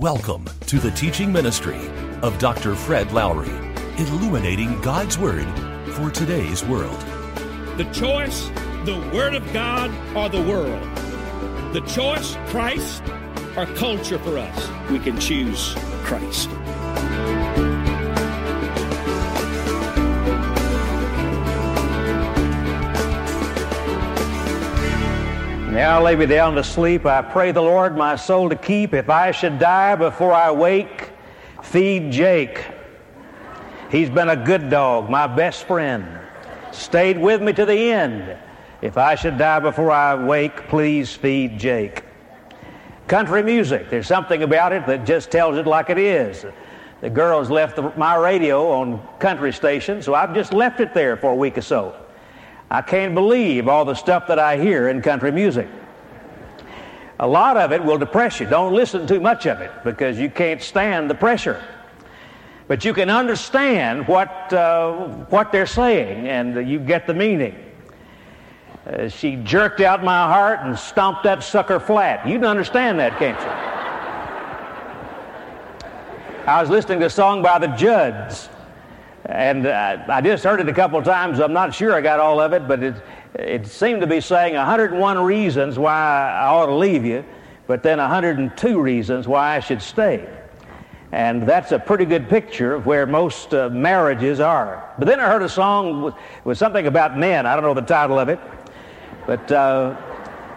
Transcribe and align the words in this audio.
Welcome 0.00 0.46
to 0.62 0.78
the 0.78 0.90
teaching 0.92 1.30
ministry 1.30 1.78
of 2.22 2.38
Dr. 2.38 2.74
Fred 2.74 3.12
Lowery, 3.12 3.50
illuminating 3.98 4.80
God's 4.80 5.18
Word 5.18 5.46
for 5.92 6.10
today's 6.10 6.64
world. 6.64 6.98
The 7.76 7.86
choice, 7.92 8.48
the 8.86 8.98
Word 9.12 9.34
of 9.34 9.52
God, 9.52 9.90
or 10.16 10.30
the 10.30 10.40
world. 10.40 10.82
The 11.74 11.82
choice, 11.82 12.34
Christ, 12.46 13.02
or 13.58 13.66
culture 13.76 14.18
for 14.20 14.38
us. 14.38 14.90
We 14.90 15.00
can 15.00 15.20
choose 15.20 15.74
Christ. 16.04 16.48
Now 25.70 26.02
lay 26.02 26.16
me 26.16 26.26
down 26.26 26.56
to 26.56 26.64
sleep. 26.64 27.06
I 27.06 27.22
pray 27.22 27.52
the 27.52 27.62
Lord 27.62 27.96
my 27.96 28.16
soul 28.16 28.48
to 28.48 28.56
keep. 28.56 28.92
If 28.92 29.08
I 29.08 29.30
should 29.30 29.60
die 29.60 29.94
before 29.94 30.32
I 30.32 30.50
wake, 30.50 31.10
feed 31.62 32.10
Jake. 32.10 32.64
He's 33.88 34.10
been 34.10 34.30
a 34.30 34.36
good 34.36 34.68
dog, 34.68 35.08
my 35.08 35.28
best 35.28 35.68
friend. 35.68 36.18
Stayed 36.72 37.16
with 37.16 37.40
me 37.40 37.52
to 37.52 37.64
the 37.64 37.92
end. 37.92 38.36
If 38.82 38.98
I 38.98 39.14
should 39.14 39.38
die 39.38 39.60
before 39.60 39.92
I 39.92 40.16
wake, 40.16 40.66
please 40.66 41.14
feed 41.14 41.56
Jake. 41.56 42.02
Country 43.06 43.44
music, 43.44 43.90
there's 43.90 44.08
something 44.08 44.42
about 44.42 44.72
it 44.72 44.86
that 44.88 45.06
just 45.06 45.30
tells 45.30 45.56
it 45.56 45.68
like 45.68 45.88
it 45.88 45.98
is. 45.98 46.46
The 47.00 47.10
girls 47.10 47.48
left 47.48 47.76
the, 47.76 47.92
my 47.96 48.16
radio 48.16 48.72
on 48.72 49.00
country 49.20 49.52
station, 49.52 50.02
so 50.02 50.14
I've 50.14 50.34
just 50.34 50.52
left 50.52 50.80
it 50.80 50.94
there 50.94 51.16
for 51.16 51.30
a 51.30 51.36
week 51.36 51.56
or 51.58 51.62
so. 51.62 51.94
I 52.70 52.82
can't 52.82 53.14
believe 53.14 53.66
all 53.66 53.84
the 53.84 53.94
stuff 53.94 54.28
that 54.28 54.38
I 54.38 54.56
hear 54.56 54.88
in 54.88 55.02
country 55.02 55.32
music. 55.32 55.68
A 57.18 57.26
lot 57.26 57.56
of 57.56 57.72
it 57.72 57.84
will 57.84 57.98
depress 57.98 58.38
you. 58.38 58.46
Don't 58.46 58.72
listen 58.72 59.06
too 59.06 59.20
much 59.20 59.46
of 59.46 59.60
it 59.60 59.72
because 59.82 60.18
you 60.18 60.30
can't 60.30 60.62
stand 60.62 61.10
the 61.10 61.14
pressure. 61.14 61.62
But 62.68 62.84
you 62.84 62.94
can 62.94 63.10
understand 63.10 64.06
what, 64.06 64.52
uh, 64.52 65.08
what 65.28 65.50
they're 65.50 65.66
saying 65.66 66.28
and 66.28 66.68
you 66.68 66.78
get 66.78 67.06
the 67.08 67.14
meaning. 67.14 67.56
Uh, 68.86 69.08
she 69.08 69.36
jerked 69.36 69.80
out 69.80 70.04
my 70.04 70.26
heart 70.26 70.60
and 70.62 70.78
stomped 70.78 71.24
that 71.24 71.42
sucker 71.42 71.80
flat. 71.80 72.26
You 72.26 72.36
can 72.36 72.44
understand 72.44 73.00
that, 73.00 73.18
can't 73.18 73.38
you? 73.38 73.70
I 76.46 76.60
was 76.60 76.70
listening 76.70 77.00
to 77.00 77.06
a 77.06 77.10
song 77.10 77.42
by 77.42 77.58
the 77.58 77.66
Judds 77.66 78.48
and 79.30 79.64
uh, 79.64 80.04
I 80.08 80.20
just 80.20 80.42
heard 80.42 80.60
it 80.60 80.68
a 80.68 80.72
couple 80.72 80.98
of 80.98 81.04
times. 81.04 81.38
I'm 81.38 81.52
not 81.52 81.72
sure 81.72 81.94
I 81.94 82.00
got 82.00 82.18
all 82.18 82.40
of 82.40 82.52
it, 82.52 82.66
but 82.66 82.82
it, 82.82 82.96
it 83.34 83.64
seemed 83.64 84.00
to 84.00 84.06
be 84.08 84.20
saying 84.20 84.54
101 84.54 85.18
reasons 85.20 85.78
why 85.78 86.32
I 86.32 86.48
ought 86.48 86.66
to 86.66 86.74
leave 86.74 87.04
you, 87.04 87.24
but 87.68 87.84
then 87.84 87.98
102 87.98 88.80
reasons 88.80 89.28
why 89.28 89.56
I 89.56 89.60
should 89.60 89.80
stay. 89.80 90.28
And 91.12 91.44
that's 91.48 91.70
a 91.70 91.78
pretty 91.78 92.06
good 92.06 92.28
picture 92.28 92.74
of 92.74 92.86
where 92.86 93.06
most 93.06 93.54
uh, 93.54 93.68
marriages 93.68 94.40
are. 94.40 94.92
But 94.98 95.06
then 95.06 95.20
I 95.20 95.26
heard 95.26 95.42
a 95.42 95.48
song 95.48 96.02
with, 96.02 96.14
with, 96.42 96.58
something 96.58 96.88
about 96.88 97.16
men. 97.16 97.46
I 97.46 97.54
don't 97.54 97.64
know 97.64 97.74
the 97.74 97.82
title 97.82 98.18
of 98.18 98.28
it. 98.28 98.40
But 99.26 99.50
uh, 99.52 99.96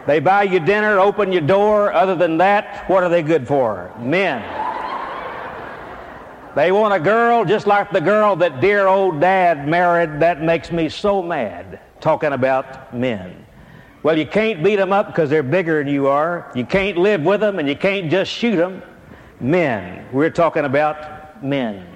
they 0.07 0.19
buy 0.19 0.43
you 0.43 0.59
dinner, 0.59 0.99
open 0.99 1.31
your 1.31 1.41
door. 1.41 1.93
Other 1.93 2.15
than 2.15 2.37
that, 2.37 2.89
what 2.89 3.03
are 3.03 3.09
they 3.09 3.21
good 3.21 3.47
for? 3.47 3.91
Men. 3.99 4.62
They 6.55 6.71
want 6.71 6.93
a 6.93 6.99
girl 6.99 7.45
just 7.45 7.65
like 7.65 7.91
the 7.91 8.01
girl 8.01 8.35
that 8.35 8.61
dear 8.61 8.85
old 8.85 9.19
dad 9.19 9.67
married. 9.67 10.19
That 10.19 10.43
makes 10.43 10.71
me 10.71 10.87
so 10.87 11.23
mad 11.23 11.79
talking 11.99 12.31
about 12.31 12.93
men. 12.93 13.45
Well, 14.03 14.17
you 14.17 14.27
can't 14.27 14.63
beat 14.63 14.75
them 14.75 14.91
up 14.91 15.07
because 15.07 15.31
they're 15.31 15.41
bigger 15.41 15.83
than 15.83 15.91
you 15.91 16.07
are. 16.07 16.51
You 16.53 16.65
can't 16.65 16.97
live 16.97 17.21
with 17.21 17.39
them 17.39 17.57
and 17.57 17.67
you 17.67 17.75
can't 17.75 18.11
just 18.11 18.31
shoot 18.31 18.57
them. 18.57 18.83
Men. 19.39 20.07
We're 20.11 20.29
talking 20.29 20.65
about 20.65 21.43
men. 21.43 21.87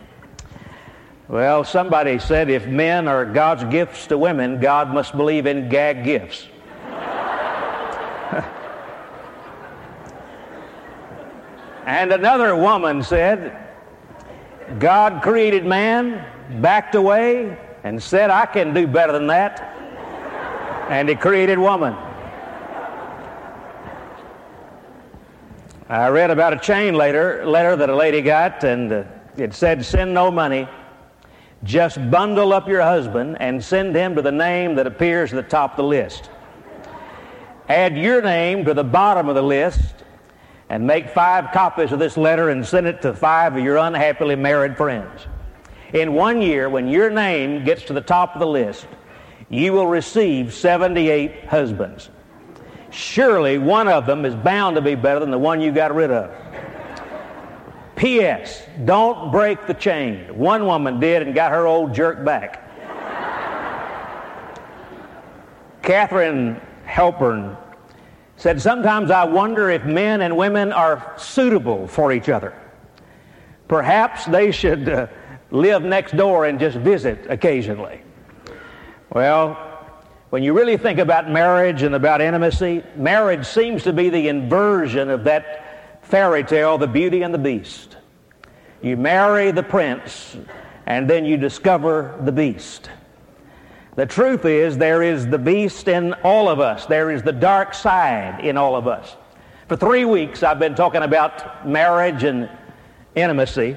Well, 1.27 1.63
somebody 1.63 2.17
said 2.19 2.49
if 2.49 2.65
men 2.65 3.07
are 3.07 3.25
God's 3.25 3.65
gifts 3.65 4.07
to 4.07 4.17
women, 4.17 4.59
God 4.59 4.91
must 4.93 5.15
believe 5.15 5.45
in 5.45 5.69
gag 5.69 6.03
gifts. 6.05 6.47
and 11.85 12.11
another 12.13 12.55
woman 12.55 13.03
said, 13.03 13.66
God 14.79 15.23
created 15.23 15.65
man, 15.65 16.61
backed 16.61 16.95
away, 16.95 17.57
and 17.83 18.01
said, 18.01 18.29
I 18.29 18.45
can 18.45 18.73
do 18.73 18.85
better 18.85 19.13
than 19.13 19.27
that. 19.27 19.61
And 20.89 21.07
he 21.07 21.15
created 21.15 21.57
woman. 21.57 21.95
I 25.89 26.09
read 26.09 26.31
about 26.31 26.51
a 26.51 26.57
chain 26.57 26.95
letter, 26.95 27.45
letter 27.45 27.77
that 27.77 27.89
a 27.89 27.95
lady 27.95 28.21
got, 28.21 28.65
and 28.65 28.91
uh, 28.91 29.03
it 29.37 29.53
said, 29.53 29.85
Send 29.85 30.13
no 30.13 30.29
money. 30.29 30.67
Just 31.63 31.97
bundle 32.11 32.51
up 32.51 32.67
your 32.67 32.81
husband 32.81 33.37
and 33.39 33.63
send 33.63 33.95
him 33.95 34.15
to 34.15 34.21
the 34.21 34.31
name 34.31 34.75
that 34.75 34.85
appears 34.85 35.31
at 35.31 35.37
the 35.37 35.49
top 35.49 35.71
of 35.71 35.77
the 35.77 35.83
list. 35.83 36.29
Add 37.69 37.97
your 37.97 38.21
name 38.21 38.65
to 38.65 38.73
the 38.73 38.83
bottom 38.83 39.29
of 39.29 39.35
the 39.35 39.41
list 39.41 39.96
and 40.69 40.85
make 40.85 41.09
five 41.09 41.51
copies 41.53 41.91
of 41.91 41.99
this 41.99 42.17
letter 42.17 42.49
and 42.49 42.65
send 42.65 42.87
it 42.87 43.01
to 43.01 43.13
five 43.13 43.55
of 43.55 43.63
your 43.63 43.77
unhappily 43.77 44.35
married 44.35 44.75
friends. 44.75 45.27
In 45.93 46.13
one 46.13 46.41
year, 46.41 46.69
when 46.69 46.87
your 46.87 47.09
name 47.09 47.63
gets 47.63 47.83
to 47.83 47.93
the 47.93 48.01
top 48.01 48.35
of 48.35 48.39
the 48.39 48.47
list, 48.47 48.85
you 49.49 49.71
will 49.71 49.87
receive 49.87 50.53
78 50.53 51.45
husbands. 51.45 52.09
Surely 52.89 53.57
one 53.57 53.87
of 53.87 54.05
them 54.05 54.25
is 54.25 54.35
bound 54.35 54.75
to 54.75 54.81
be 54.81 54.95
better 54.95 55.19
than 55.19 55.31
the 55.31 55.37
one 55.37 55.61
you 55.61 55.71
got 55.71 55.95
rid 55.95 56.11
of. 56.11 56.31
P.S. 57.95 58.63
Don't 58.85 59.31
break 59.31 59.65
the 59.65 59.73
chain. 59.73 60.37
One 60.37 60.65
woman 60.65 60.99
did 60.99 61.23
and 61.23 61.33
got 61.33 61.51
her 61.51 61.65
old 61.65 61.95
jerk 61.95 62.23
back. 62.23 62.63
Katharine 65.81 66.61
Hepburn 66.85 67.57
said, 68.37 68.61
Sometimes 68.61 69.11
I 69.11 69.25
wonder 69.25 69.69
if 69.69 69.83
men 69.83 70.21
and 70.21 70.37
women 70.37 70.71
are 70.71 71.13
suitable 71.17 71.87
for 71.87 72.13
each 72.13 72.29
other. 72.29 72.53
Perhaps 73.67 74.25
they 74.25 74.51
should 74.51 74.87
uh, 74.87 75.07
live 75.51 75.83
next 75.83 76.15
door 76.15 76.45
and 76.45 76.59
just 76.59 76.77
visit 76.77 77.25
occasionally. 77.29 78.01
Well, 79.09 79.55
when 80.29 80.43
you 80.43 80.53
really 80.53 80.77
think 80.77 80.99
about 80.99 81.29
marriage 81.29 81.83
and 81.83 81.95
about 81.95 82.21
intimacy, 82.21 82.83
marriage 82.95 83.45
seems 83.45 83.83
to 83.83 83.93
be 83.93 84.09
the 84.09 84.27
inversion 84.27 85.09
of 85.09 85.23
that 85.25 86.03
fairy 86.03 86.43
tale, 86.43 86.77
The 86.77 86.87
Beauty 86.87 87.23
and 87.23 87.33
the 87.33 87.39
Beast. 87.39 87.97
You 88.81 88.95
marry 88.97 89.51
the 89.51 89.63
prince, 89.63 90.37
and 90.85 91.09
then 91.09 91.25
you 91.25 91.37
discover 91.37 92.17
the 92.21 92.31
beast. 92.31 92.89
The 93.97 94.05
truth 94.05 94.45
is, 94.45 94.77
there 94.77 95.01
is 95.01 95.25
the 95.25 95.39
beast 95.39 95.87
in 95.87 96.13
all 96.23 96.49
of 96.49 96.59
us. 96.59 96.85
There 96.85 97.09
is 97.09 97.23
the 97.23 97.31
dark 97.31 97.73
side 97.73 98.45
in 98.45 98.55
all 98.55 98.75
of 98.75 98.87
us. 98.87 99.17
For 99.67 99.75
three 99.75 100.05
weeks, 100.05 100.43
I've 100.43 100.59
been 100.59 100.75
talking 100.75 101.01
about 101.01 101.67
marriage 101.67 102.23
and 102.23 102.47
intimacy. 103.15 103.75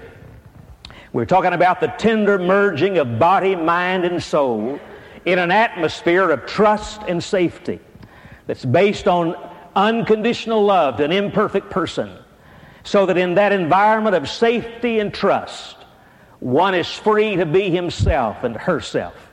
We're 1.14 1.24
talking 1.24 1.54
about 1.54 1.80
the 1.80 1.86
tender 1.86 2.38
merging 2.38 2.98
of 2.98 3.18
body, 3.18 3.56
mind, 3.56 4.04
and 4.04 4.22
soul 4.22 4.78
in 5.24 5.38
an 5.38 5.50
atmosphere 5.50 6.28
of 6.30 6.44
trust 6.44 7.00
and 7.08 7.24
safety 7.24 7.80
that's 8.46 8.66
based 8.66 9.08
on 9.08 9.34
unconditional 9.74 10.62
love 10.62 10.98
to 10.98 11.04
an 11.04 11.12
imperfect 11.12 11.70
person, 11.70 12.10
so 12.84 13.06
that 13.06 13.16
in 13.16 13.36
that 13.36 13.52
environment 13.52 14.14
of 14.14 14.28
safety 14.28 14.98
and 14.98 15.14
trust, 15.14 15.78
one 16.40 16.74
is 16.74 16.92
free 16.92 17.36
to 17.36 17.46
be 17.46 17.70
himself 17.70 18.44
and 18.44 18.54
herself. 18.54 19.29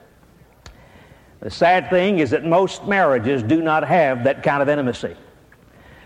The 1.48 1.52
sad 1.52 1.90
thing 1.90 2.20
is 2.20 2.32
that 2.32 2.44
most 2.44 2.88
marriages 2.88 3.42
do 3.42 3.62
not 3.62 3.88
have 3.88 4.26
that 4.26 4.44
kind 4.44 4.62
of 4.62 4.68
intimacy. 4.68 5.16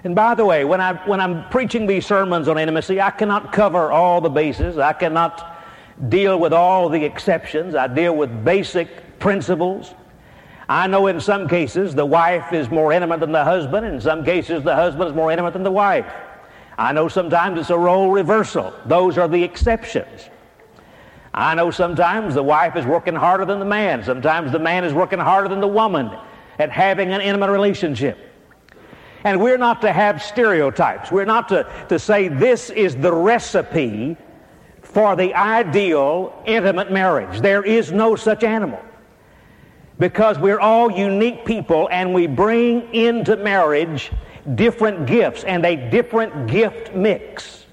And 0.03 0.13
by 0.13 0.35
the 0.35 0.45
way, 0.45 0.65
when, 0.65 0.79
I, 0.79 0.93
when 1.07 1.19
I'm 1.19 1.49
preaching 1.49 1.87
these 1.87 2.05
sermons 2.05 2.47
on 2.47 2.59
intimacy, 2.59 3.01
I 3.01 3.09
cannot 3.09 3.51
cover 3.51 3.91
all 3.91 4.21
the 4.21 4.29
bases. 4.29 4.77
I 4.77 4.93
cannot 4.93 5.63
deal 6.09 6.39
with 6.39 6.53
all 6.53 6.89
the 6.89 7.03
exceptions. 7.03 7.73
I 7.73 7.87
deal 7.87 8.15
with 8.15 8.45
basic 8.45 9.17
principles. 9.17 9.95
I 10.69 10.85
know 10.85 11.07
in 11.07 11.19
some 11.19 11.47
cases 11.47 11.95
the 11.95 12.05
wife 12.05 12.53
is 12.53 12.69
more 12.69 12.93
intimate 12.93 13.19
than 13.21 13.31
the 13.31 13.43
husband. 13.43 13.83
In 13.87 13.99
some 13.99 14.23
cases, 14.23 14.61
the 14.61 14.75
husband 14.75 15.09
is 15.09 15.15
more 15.15 15.31
intimate 15.31 15.53
than 15.53 15.63
the 15.63 15.71
wife. 15.71 16.05
I 16.77 16.93
know 16.93 17.07
sometimes 17.07 17.59
it's 17.59 17.71
a 17.71 17.79
role 17.79 18.11
reversal. 18.11 18.75
Those 18.85 19.17
are 19.17 19.27
the 19.27 19.43
exceptions. 19.43 20.29
I 21.33 21.55
know 21.55 21.71
sometimes 21.71 22.35
the 22.35 22.43
wife 22.43 22.75
is 22.75 22.85
working 22.85 23.15
harder 23.15 23.45
than 23.45 23.59
the 23.59 23.65
man. 23.65 24.03
Sometimes 24.03 24.51
the 24.51 24.59
man 24.59 24.83
is 24.83 24.93
working 24.93 25.19
harder 25.19 25.47
than 25.47 25.61
the 25.61 25.67
woman 25.67 26.11
at 26.59 26.69
having 26.69 27.13
an 27.13 27.21
intimate 27.21 27.51
relationship. 27.51 28.17
And 29.23 29.39
we're 29.39 29.57
not 29.57 29.81
to 29.81 29.93
have 29.93 30.21
stereotypes. 30.21 31.11
We're 31.11 31.25
not 31.25 31.47
to, 31.49 31.71
to 31.89 31.99
say 31.99 32.27
this 32.27 32.69
is 32.69 32.95
the 32.95 33.13
recipe 33.13 34.17
for 34.81 35.15
the 35.15 35.33
ideal 35.33 36.41
intimate 36.45 36.91
marriage. 36.91 37.39
There 37.39 37.63
is 37.63 37.91
no 37.91 38.15
such 38.15 38.43
animal. 38.43 38.81
Because 39.99 40.39
we're 40.39 40.59
all 40.59 40.91
unique 40.91 41.45
people 41.45 41.87
and 41.91 42.13
we 42.13 42.27
bring 42.27 42.93
into 42.93 43.37
marriage 43.37 44.11
different 44.55 45.05
gifts 45.05 45.43
and 45.43 45.63
a 45.65 45.75
different 45.91 46.47
gift 46.47 46.95
mix. 46.95 47.65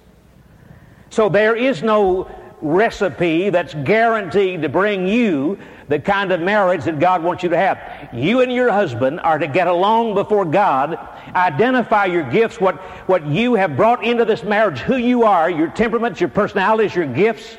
So 1.11 1.29
there 1.29 1.57
is 1.57 1.83
no 1.83 2.31
recipe 2.61 3.51
that's 3.51 3.75
guaranteed 3.75 4.63
to 4.63 4.69
bring 4.69 5.07
you 5.07 5.59
the 5.89 5.99
kind 5.99 6.33
of 6.33 6.41
marriage 6.41 6.85
that 6.85 6.99
God 6.99 7.23
wants 7.23 7.43
you 7.43 7.49
to 7.49 7.57
have. 7.57 8.11
You 8.13 8.41
and 8.41 8.53
your 8.53 8.71
husband 8.71 9.21
are 9.21 9.39
to 9.39 9.47
get 9.47 9.67
along 9.67 10.15
before 10.15 10.45
God, 10.45 10.99
identify 11.35 12.07
your 12.07 12.31
gifts, 12.31 12.61
what, 12.61 12.77
what 13.09 13.27
you 13.27 13.55
have 13.55 13.77
brought 13.77 14.05
into 14.05 14.25
this 14.25 14.43
marriage, 14.43 14.81
who 14.81 14.97
you 14.97 15.25
are, 15.25 15.51
your 15.51 15.69
temperaments, 15.69 16.21
your 16.21 16.29
personalities, 16.29 16.95
your 16.95 17.07
gifts, 17.07 17.57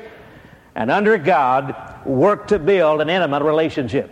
and 0.74 0.90
under 0.90 1.18
God, 1.18 1.74
work 2.06 2.48
to 2.48 2.58
build 2.58 3.00
an 3.00 3.10
intimate 3.10 3.42
relationship. 3.42 4.10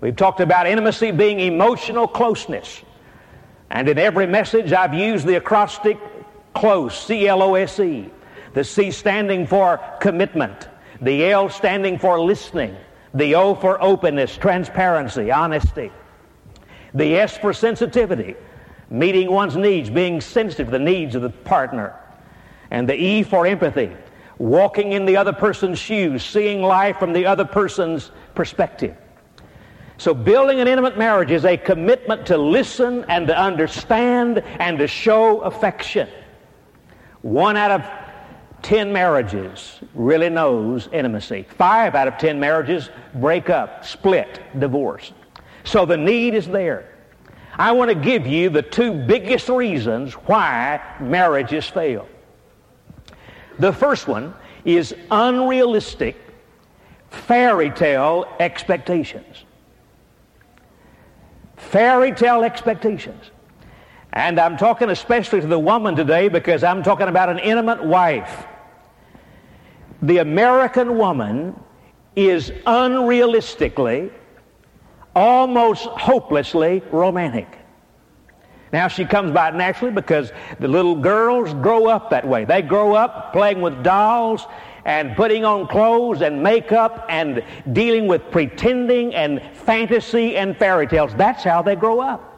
We've 0.00 0.16
talked 0.16 0.40
about 0.40 0.66
intimacy 0.66 1.10
being 1.10 1.40
emotional 1.40 2.08
closeness. 2.08 2.82
And 3.68 3.88
in 3.88 3.98
every 3.98 4.26
message, 4.26 4.72
I've 4.72 4.94
used 4.94 5.26
the 5.26 5.36
acrostic 5.36 5.98
CLOSE, 6.54 6.98
C 6.98 7.28
L 7.28 7.42
O 7.42 7.54
S 7.54 7.78
E. 7.78 8.10
The 8.52 8.64
C 8.64 8.90
standing 8.90 9.46
for 9.46 9.78
commitment, 10.00 10.68
the 11.00 11.30
L 11.30 11.48
standing 11.48 11.98
for 11.98 12.20
listening, 12.20 12.76
the 13.14 13.34
O 13.34 13.54
for 13.54 13.82
openness, 13.82 14.36
transparency, 14.36 15.30
honesty, 15.30 15.92
the 16.94 17.16
S 17.16 17.36
for 17.38 17.52
sensitivity, 17.52 18.36
meeting 18.90 19.30
one's 19.30 19.56
needs, 19.56 19.88
being 19.88 20.20
sensitive 20.20 20.66
to 20.66 20.72
the 20.72 20.78
needs 20.78 21.14
of 21.14 21.22
the 21.22 21.30
partner, 21.30 21.94
and 22.70 22.88
the 22.88 22.94
E 22.94 23.22
for 23.22 23.46
empathy, 23.46 23.92
walking 24.38 24.92
in 24.92 25.04
the 25.04 25.16
other 25.16 25.32
person's 25.32 25.78
shoes, 25.78 26.24
seeing 26.24 26.62
life 26.62 26.98
from 26.98 27.12
the 27.12 27.26
other 27.26 27.44
person's 27.44 28.10
perspective. 28.34 28.96
So, 29.98 30.14
building 30.14 30.60
an 30.60 30.66
intimate 30.66 30.96
marriage 30.96 31.30
is 31.30 31.44
a 31.44 31.58
commitment 31.58 32.24
to 32.26 32.38
listen 32.38 33.04
and 33.08 33.26
to 33.26 33.38
understand 33.38 34.38
and 34.58 34.78
to 34.78 34.86
show 34.86 35.40
affection. 35.42 36.08
One 37.20 37.58
out 37.58 37.70
of 37.70 37.99
ten 38.62 38.92
marriages 38.92 39.80
really 39.94 40.28
knows 40.28 40.88
intimacy. 40.92 41.46
Five 41.56 41.94
out 41.94 42.08
of 42.08 42.18
ten 42.18 42.38
marriages 42.38 42.90
break 43.14 43.50
up, 43.50 43.84
split, 43.84 44.40
divorce. 44.58 45.12
So, 45.64 45.84
the 45.84 45.96
need 45.96 46.34
is 46.34 46.46
there. 46.46 46.86
I 47.56 47.72
want 47.72 47.90
to 47.90 47.94
give 47.94 48.26
you 48.26 48.48
the 48.48 48.62
two 48.62 48.92
biggest 48.92 49.48
reasons 49.48 50.14
why 50.14 50.80
marriages 51.00 51.66
fail. 51.66 52.08
The 53.58 53.72
first 53.72 54.08
one 54.08 54.34
is 54.64 54.94
unrealistic 55.10 56.16
fairy 57.10 57.70
tale 57.70 58.24
expectations. 58.38 59.44
Fairy 61.56 62.12
tale 62.12 62.42
expectations. 62.42 63.30
And 64.12 64.40
I'm 64.40 64.56
talking 64.56 64.90
especially 64.90 65.40
to 65.40 65.46
the 65.46 65.58
woman 65.58 65.94
today 65.94 66.28
because 66.28 66.64
I'm 66.64 66.82
talking 66.82 67.08
about 67.08 67.28
an 67.28 67.38
intimate 67.38 67.84
wife. 67.84 68.46
The 70.02 70.18
American 70.18 70.96
woman 70.96 71.58
is 72.16 72.50
unrealistically 72.66 74.10
almost 75.14 75.84
hopelessly 75.84 76.82
romantic. 76.90 77.58
Now 78.72 78.88
she 78.88 79.04
comes 79.04 79.32
by 79.32 79.50
naturally 79.50 79.92
because 79.92 80.32
the 80.60 80.68
little 80.68 80.94
girls 80.94 81.52
grow 81.54 81.86
up 81.86 82.10
that 82.10 82.26
way. 82.26 82.44
They 82.44 82.62
grow 82.62 82.94
up 82.94 83.32
playing 83.32 83.60
with 83.60 83.82
dolls 83.82 84.46
and 84.84 85.16
putting 85.16 85.44
on 85.44 85.66
clothes 85.66 86.22
and 86.22 86.42
makeup 86.42 87.04
and 87.08 87.44
dealing 87.72 88.06
with 88.06 88.30
pretending 88.30 89.14
and 89.14 89.42
fantasy 89.54 90.36
and 90.36 90.56
fairy 90.56 90.86
tales. 90.86 91.14
That's 91.16 91.42
how 91.42 91.62
they 91.62 91.76
grow 91.76 92.00
up. 92.00 92.29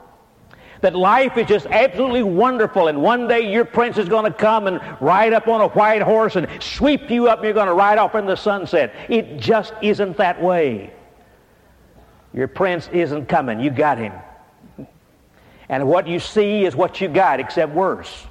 That 0.82 0.94
life 0.94 1.38
is 1.38 1.46
just 1.46 1.66
absolutely 1.66 2.24
wonderful, 2.24 2.88
and 2.88 3.02
one 3.02 3.28
day 3.28 3.52
your 3.52 3.64
prince 3.64 3.98
is 3.98 4.08
going 4.08 4.24
to 4.24 4.36
come 4.36 4.66
and 4.66 4.80
ride 5.00 5.32
up 5.32 5.46
on 5.48 5.60
a 5.60 5.68
white 5.68 6.02
horse 6.02 6.36
and 6.36 6.48
sweep 6.60 7.08
you 7.08 7.28
up, 7.28 7.38
and 7.38 7.44
you're 7.44 7.54
going 7.54 7.68
to 7.68 7.72
ride 7.72 7.98
off 7.98 8.16
in 8.16 8.26
the 8.26 8.36
sunset. 8.36 8.92
It 9.08 9.38
just 9.38 9.72
isn't 9.80 10.16
that 10.16 10.42
way. 10.42 10.92
Your 12.34 12.48
prince 12.48 12.88
isn't 12.92 13.26
coming. 13.26 13.60
You 13.60 13.70
got 13.70 13.98
him. 13.98 14.12
And 15.68 15.86
what 15.86 16.08
you 16.08 16.18
see 16.18 16.64
is 16.64 16.74
what 16.74 17.00
you 17.00 17.08
got, 17.08 17.38
except 17.40 17.72
worse. 17.72 18.26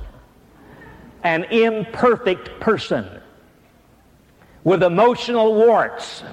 An 1.24 1.46
imperfect 1.46 2.60
person 2.60 3.08
with 4.64 4.84
emotional 4.84 5.56
warts. 5.56 6.24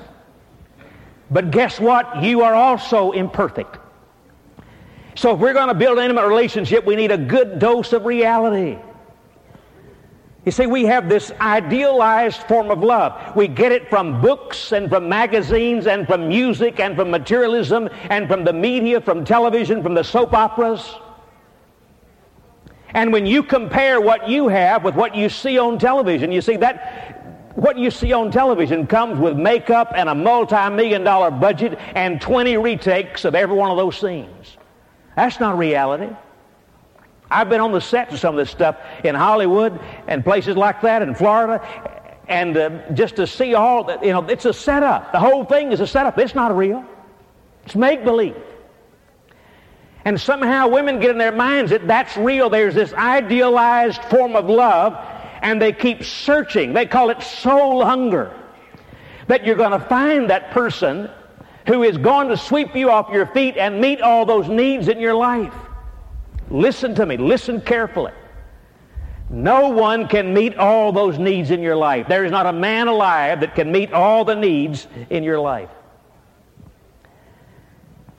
But 1.31 1.51
guess 1.53 1.79
what? 1.79 2.23
You 2.23 2.43
are 2.43 2.55
also 2.55 3.13
imperfect. 3.13 3.79
So 5.19 5.35
if 5.35 5.41
we're 5.41 5.53
going 5.53 5.67
to 5.67 5.75
build 5.75 5.99
an 5.99 6.05
intimate 6.05 6.29
relationship, 6.29 6.87
we 6.87 6.95
need 6.95 7.11
a 7.11 7.19
good 7.19 7.59
dose 7.59 7.93
of 7.93 8.05
reality. 8.05 8.79
You 10.45 10.53
see, 10.53 10.69
we 10.69 10.85
have 10.85 11.09
this 11.09 11.33
idealized 11.41 12.41
form 12.45 12.71
of 12.71 12.85
love. 12.85 13.35
We 13.35 13.49
get 13.49 13.73
it 13.73 13.91
from 13.91 14.21
books 14.21 14.71
and 14.71 14.89
from 14.89 15.09
magazines 15.09 15.89
and 15.89 16.07
from 16.07 16.29
music 16.29 16.79
and 16.79 16.95
from 16.95 17.11
materialism 17.11 17.89
and 18.11 18.29
from 18.29 18.45
the 18.45 18.53
media, 18.53 19.01
from 19.01 19.25
television, 19.25 19.83
from 19.83 19.95
the 19.95 20.05
soap 20.05 20.35
operas. 20.35 20.89
And 22.91 23.13
when 23.13 23.27
you 23.27 23.43
compare 23.43 24.01
what 24.01 24.29
you 24.29 24.47
have 24.47 24.85
with 24.85 24.95
what 24.95 25.17
you 25.17 25.29
see 25.29 25.59
on 25.59 25.81
television, 25.81 26.31
you 26.31 26.41
see 26.41 26.57
that 26.59 27.57
what 27.57 27.77
you 27.77 27.91
see 27.91 28.13
on 28.13 28.31
television 28.31 28.87
comes 28.87 29.19
with 29.19 29.37
makeup 29.37 29.91
and 29.97 30.09
a 30.09 30.15
multi-million 30.15 31.03
dollar 31.03 31.33
budget 31.33 31.77
and 31.97 32.21
20 32.21 32.57
retakes 32.59 33.25
of 33.25 33.35
every 33.35 33.57
one 33.57 33.73
of 33.73 33.77
those 33.77 33.99
scenes. 33.99 34.58
That's 35.19 35.41
not 35.41 35.59
reality. 35.59 36.15
I've 37.29 37.49
been 37.49 37.61
on 37.61 37.73
the 37.73 37.81
set 37.81 38.13
of 38.13 38.21
some 38.21 38.37
of 38.37 38.39
this 38.39 38.51
stuff 38.51 38.77
in 39.03 39.17
Hollywood 39.17 39.81
and 40.07 40.23
places 40.23 40.57
like 40.57 40.83
that 40.83 41.03
in 41.03 41.13
Florida, 41.17 41.61
and 42.29 42.57
uh, 42.57 42.93
just 42.93 43.17
to 43.17 43.27
see 43.27 43.53
all 43.55 43.83
that, 43.83 44.05
you 44.05 44.13
know, 44.13 44.25
it's 44.29 44.45
a 44.45 44.53
setup. 44.53 45.11
The 45.11 45.19
whole 45.19 45.45
thing 45.45 45.73
is 45.73 45.81
a 45.81 45.89
setup. 45.89 46.19
It's 46.19 46.37
not 46.37 46.57
real. 46.57 46.85
It's 47.65 47.75
make 47.75 48.05
believe. 48.05 48.37
And 50.05 50.21
somehow 50.21 50.69
women 50.69 51.01
get 51.01 51.11
in 51.11 51.19
their 51.19 51.33
minds 51.33 51.73
that 51.73 51.89
that's 51.89 52.17
real. 52.17 52.49
There's 52.49 52.77
this 52.77 52.93
idealized 52.93 54.05
form 54.05 54.37
of 54.37 54.49
love, 54.49 54.97
and 55.43 55.61
they 55.61 55.73
keep 55.73 56.05
searching. 56.05 56.75
They 56.75 56.87
call 56.87 57.11
it 57.11 57.25
soul 57.25 57.85
hunger. 57.85 58.33
That 59.27 59.45
you're 59.45 59.57
going 59.57 59.73
to 59.73 59.81
find 59.81 60.31
that 60.31 60.53
person 60.53 61.11
who 61.67 61.83
is 61.83 61.99
going 61.99 62.29
to 62.29 62.37
sweep 62.37 62.75
you 62.75 62.91
off 62.91 63.13
your 63.13 63.27
feet 63.27 63.57
and 63.57 63.81
meet 63.81 64.01
all 64.01 64.25
those 64.25 64.49
needs 64.49 64.89
in 64.89 65.01
your 65.01 65.15
life. 65.15 65.55
Listen 66.51 66.95
to 66.95 67.05
me, 67.05 67.17
listen 67.17 67.61
carefully. 67.61 68.13
No 69.31 69.69
one 69.69 70.09
can 70.09 70.33
meet 70.33 70.57
all 70.57 70.93
those 70.93 71.19
needs 71.19 71.51
in 71.51 71.61
your 71.61 71.77
life. 71.77 72.09
There 72.09 72.25
is 72.25 72.33
not 72.33 72.47
a 72.47 72.53
man 72.53 72.89
alive 72.89 73.41
that 73.41 73.55
can 73.55 73.71
meet 73.71 73.93
all 73.93 74.25
the 74.25 74.35
needs 74.35 74.87
in 75.11 75.23
your 75.23 75.39
life. 75.39 75.69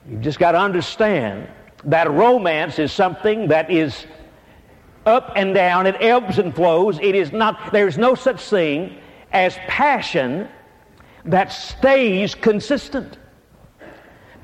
You've 0.07 0.21
just 0.21 0.37
got 0.39 0.51
to 0.51 0.59
understand 0.59 1.47
that 1.85 2.09
romance 2.11 2.77
is 2.77 2.91
something 2.91 3.47
that 3.47 3.71
is 3.71 4.05
up 5.05 5.31
and 5.35 5.55
down, 5.55 5.87
it 5.87 5.95
ebbs 5.99 6.37
and 6.37 6.53
flows. 6.53 6.99
It 7.01 7.15
is 7.15 7.31
not, 7.31 7.71
there's 7.71 7.97
no 7.97 8.15
such 8.15 8.41
thing 8.41 8.97
as 9.31 9.55
passion 9.67 10.47
that 11.25 11.51
stays 11.51 12.35
consistent. 12.35 13.17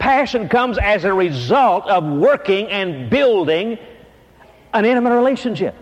Passion 0.06 0.48
comes 0.48 0.78
as 0.78 1.04
a 1.04 1.12
result 1.12 1.88
of 1.88 2.04
working 2.04 2.68
and 2.68 3.10
building 3.10 3.80
an 4.72 4.86
intimate 4.86 5.16
relationship. 5.16 5.74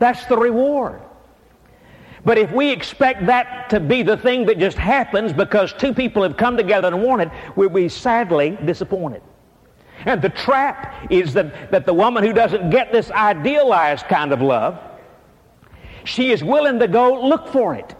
That's 0.00 0.26
the 0.26 0.36
reward. 0.36 1.00
But 2.24 2.36
if 2.36 2.50
we 2.50 2.72
expect 2.72 3.26
that 3.26 3.70
to 3.70 3.78
be 3.78 4.02
the 4.02 4.16
thing 4.16 4.44
that 4.46 4.58
just 4.58 4.76
happens 4.76 5.32
because 5.32 5.72
two 5.72 5.94
people 5.94 6.24
have 6.24 6.36
come 6.36 6.56
together 6.56 6.88
and 6.88 7.00
want 7.00 7.22
it, 7.22 7.30
we'll 7.54 7.68
be 7.68 7.88
sadly 7.88 8.58
disappointed. 8.64 9.22
And 10.04 10.20
the 10.20 10.30
trap 10.30 11.06
is 11.08 11.32
that, 11.34 11.70
that 11.70 11.86
the 11.86 11.94
woman 11.94 12.24
who 12.24 12.32
doesn't 12.32 12.70
get 12.70 12.90
this 12.90 13.12
idealized 13.12 14.06
kind 14.06 14.32
of 14.32 14.42
love, 14.42 14.80
she 16.02 16.32
is 16.32 16.42
willing 16.42 16.80
to 16.80 16.88
go 16.88 17.22
look 17.22 17.46
for 17.46 17.76
it. 17.76 17.94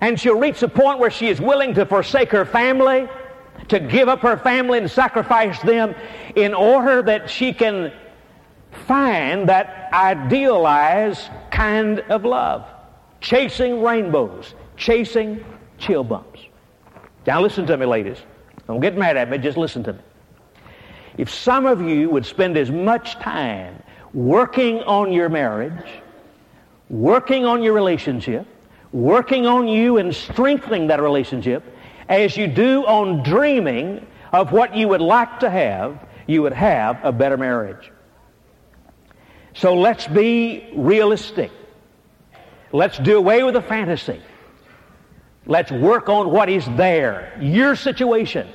And 0.00 0.18
she'll 0.18 0.40
reach 0.40 0.60
a 0.64 0.68
point 0.68 0.98
where 0.98 1.12
she 1.12 1.28
is 1.28 1.40
willing 1.40 1.74
to 1.74 1.86
forsake 1.86 2.32
her 2.32 2.44
family, 2.44 3.08
to 3.68 3.80
give 3.80 4.08
up 4.08 4.20
her 4.20 4.36
family 4.36 4.78
and 4.78 4.90
sacrifice 4.90 5.60
them 5.62 5.94
in 6.34 6.54
order 6.54 7.02
that 7.02 7.28
she 7.28 7.52
can 7.52 7.92
find 8.86 9.48
that 9.48 9.88
idealized 9.92 11.30
kind 11.50 12.00
of 12.00 12.24
love. 12.24 12.66
Chasing 13.20 13.82
rainbows, 13.82 14.54
chasing 14.76 15.44
chill 15.78 16.04
bumps. 16.04 16.40
Now 17.26 17.40
listen 17.40 17.66
to 17.66 17.76
me, 17.76 17.86
ladies. 17.86 18.18
Don't 18.66 18.80
get 18.80 18.96
mad 18.96 19.16
at 19.16 19.30
me, 19.30 19.38
just 19.38 19.56
listen 19.56 19.82
to 19.84 19.92
me. 19.94 19.98
If 21.18 21.32
some 21.32 21.66
of 21.66 21.80
you 21.80 22.10
would 22.10 22.26
spend 22.26 22.56
as 22.56 22.70
much 22.70 23.14
time 23.14 23.82
working 24.12 24.82
on 24.82 25.12
your 25.12 25.28
marriage, 25.28 25.90
working 26.90 27.44
on 27.44 27.62
your 27.62 27.72
relationship, 27.72 28.46
working 28.92 29.46
on 29.46 29.66
you 29.66 29.98
and 29.98 30.14
strengthening 30.14 30.86
that 30.88 31.00
relationship, 31.00 31.62
as 32.08 32.36
you 32.36 32.46
do 32.46 32.84
on 32.86 33.22
dreaming 33.22 34.06
of 34.32 34.52
what 34.52 34.76
you 34.76 34.88
would 34.88 35.00
like 35.00 35.40
to 35.40 35.50
have, 35.50 35.98
you 36.26 36.42
would 36.42 36.52
have 36.52 37.04
a 37.04 37.12
better 37.12 37.36
marriage. 37.36 37.90
So 39.54 39.74
let's 39.74 40.06
be 40.06 40.68
realistic. 40.74 41.50
Let's 42.72 42.98
do 42.98 43.16
away 43.16 43.42
with 43.42 43.54
the 43.54 43.62
fantasy. 43.62 44.20
Let's 45.46 45.70
work 45.70 46.08
on 46.08 46.30
what 46.30 46.48
is 46.48 46.66
there, 46.76 47.38
your 47.40 47.76
situation, 47.76 48.48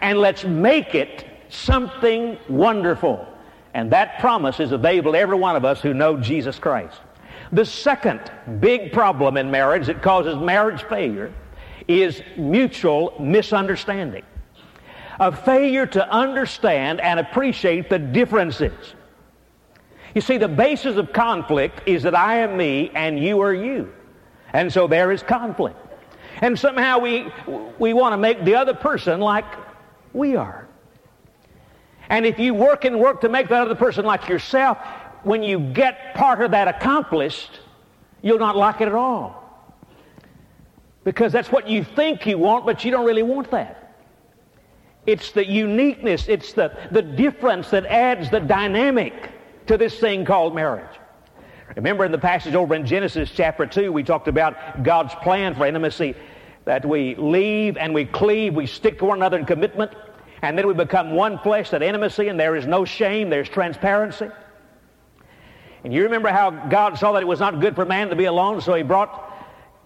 and 0.00 0.18
let's 0.18 0.44
make 0.44 0.94
it 0.94 1.26
something 1.48 2.38
wonderful. 2.48 3.26
And 3.74 3.90
that 3.90 4.18
promise 4.20 4.60
is 4.60 4.72
available 4.72 5.12
to 5.12 5.18
every 5.18 5.36
one 5.36 5.56
of 5.56 5.64
us 5.64 5.80
who 5.80 5.92
know 5.92 6.16
Jesus 6.16 6.58
Christ. 6.58 6.98
The 7.52 7.64
second 7.64 8.20
big 8.60 8.92
problem 8.92 9.36
in 9.36 9.50
marriage 9.50 9.86
that 9.86 10.02
causes 10.02 10.36
marriage 10.36 10.82
failure 10.84 11.32
is 11.88 12.22
mutual 12.36 13.14
misunderstanding. 13.20 14.24
A 15.18 15.34
failure 15.34 15.86
to 15.86 16.10
understand 16.10 17.00
and 17.00 17.18
appreciate 17.18 17.88
the 17.88 17.98
differences. 17.98 18.94
You 20.14 20.20
see, 20.20 20.38
the 20.38 20.48
basis 20.48 20.96
of 20.96 21.12
conflict 21.12 21.82
is 21.86 22.02
that 22.02 22.14
I 22.14 22.38
am 22.38 22.56
me 22.56 22.90
and 22.94 23.18
you 23.18 23.40
are 23.40 23.54
you. 23.54 23.92
And 24.52 24.72
so 24.72 24.86
there 24.86 25.12
is 25.12 25.22
conflict. 25.22 25.78
And 26.40 26.58
somehow 26.58 26.98
we, 26.98 27.30
we 27.78 27.92
want 27.92 28.12
to 28.12 28.16
make 28.16 28.44
the 28.44 28.54
other 28.54 28.74
person 28.74 29.20
like 29.20 29.44
we 30.12 30.36
are. 30.36 30.66
And 32.08 32.24
if 32.24 32.38
you 32.38 32.54
work 32.54 32.84
and 32.84 33.00
work 33.00 33.22
to 33.22 33.28
make 33.28 33.48
that 33.48 33.62
other 33.62 33.74
person 33.74 34.04
like 34.04 34.28
yourself, 34.28 34.78
when 35.22 35.42
you 35.42 35.58
get 35.58 36.14
part 36.14 36.40
of 36.40 36.52
that 36.52 36.68
accomplished, 36.68 37.60
you'll 38.22 38.38
not 38.38 38.56
like 38.56 38.80
it 38.80 38.88
at 38.88 38.94
all. 38.94 39.45
Because 41.06 41.32
that's 41.32 41.52
what 41.52 41.68
you 41.68 41.84
think 41.84 42.26
you 42.26 42.36
want, 42.36 42.66
but 42.66 42.84
you 42.84 42.90
don't 42.90 43.06
really 43.06 43.22
want 43.22 43.52
that. 43.52 43.94
It's 45.06 45.30
the 45.30 45.46
uniqueness, 45.46 46.26
it's 46.26 46.52
the, 46.52 46.76
the 46.90 47.00
difference 47.00 47.70
that 47.70 47.86
adds 47.86 48.28
the 48.28 48.40
dynamic 48.40 49.30
to 49.68 49.78
this 49.78 50.00
thing 50.00 50.24
called 50.24 50.52
marriage. 50.52 50.98
Remember 51.76 52.04
in 52.04 52.10
the 52.10 52.18
passage 52.18 52.56
over 52.56 52.74
in 52.74 52.84
Genesis 52.84 53.30
chapter 53.32 53.66
2, 53.66 53.92
we 53.92 54.02
talked 54.02 54.26
about 54.26 54.82
God's 54.82 55.14
plan 55.14 55.54
for 55.54 55.64
intimacy 55.64 56.16
that 56.64 56.84
we 56.84 57.14
leave 57.14 57.76
and 57.76 57.94
we 57.94 58.04
cleave, 58.04 58.56
we 58.56 58.66
stick 58.66 58.98
to 58.98 59.04
one 59.04 59.18
another 59.18 59.38
in 59.38 59.46
commitment, 59.46 59.92
and 60.42 60.58
then 60.58 60.66
we 60.66 60.74
become 60.74 61.12
one 61.12 61.38
flesh, 61.38 61.70
that 61.70 61.84
intimacy, 61.84 62.26
and 62.26 62.40
there 62.40 62.56
is 62.56 62.66
no 62.66 62.84
shame, 62.84 63.30
there's 63.30 63.48
transparency. 63.48 64.28
And 65.84 65.94
you 65.94 66.02
remember 66.02 66.30
how 66.30 66.50
God 66.50 66.98
saw 66.98 67.12
that 67.12 67.22
it 67.22 67.28
was 67.28 67.38
not 67.38 67.60
good 67.60 67.76
for 67.76 67.84
man 67.84 68.08
to 68.08 68.16
be 68.16 68.24
alone, 68.24 68.60
so 68.60 68.74
he 68.74 68.82
brought, 68.82 69.34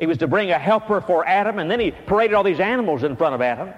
he 0.01 0.07
was 0.07 0.19
to 0.19 0.27
bring 0.27 0.51
a 0.51 0.59
helper 0.59 1.03
for 1.03 1.29
Adam, 1.29 1.59
and 1.59 1.71
then 1.71 1.79
he 1.79 1.91
paraded 1.91 2.35
all 2.35 2.43
these 2.43 2.59
animals 2.59 3.05
in 3.05 3.17
front 3.17 3.35
of 3.35 3.43
Adam. 3.43 3.75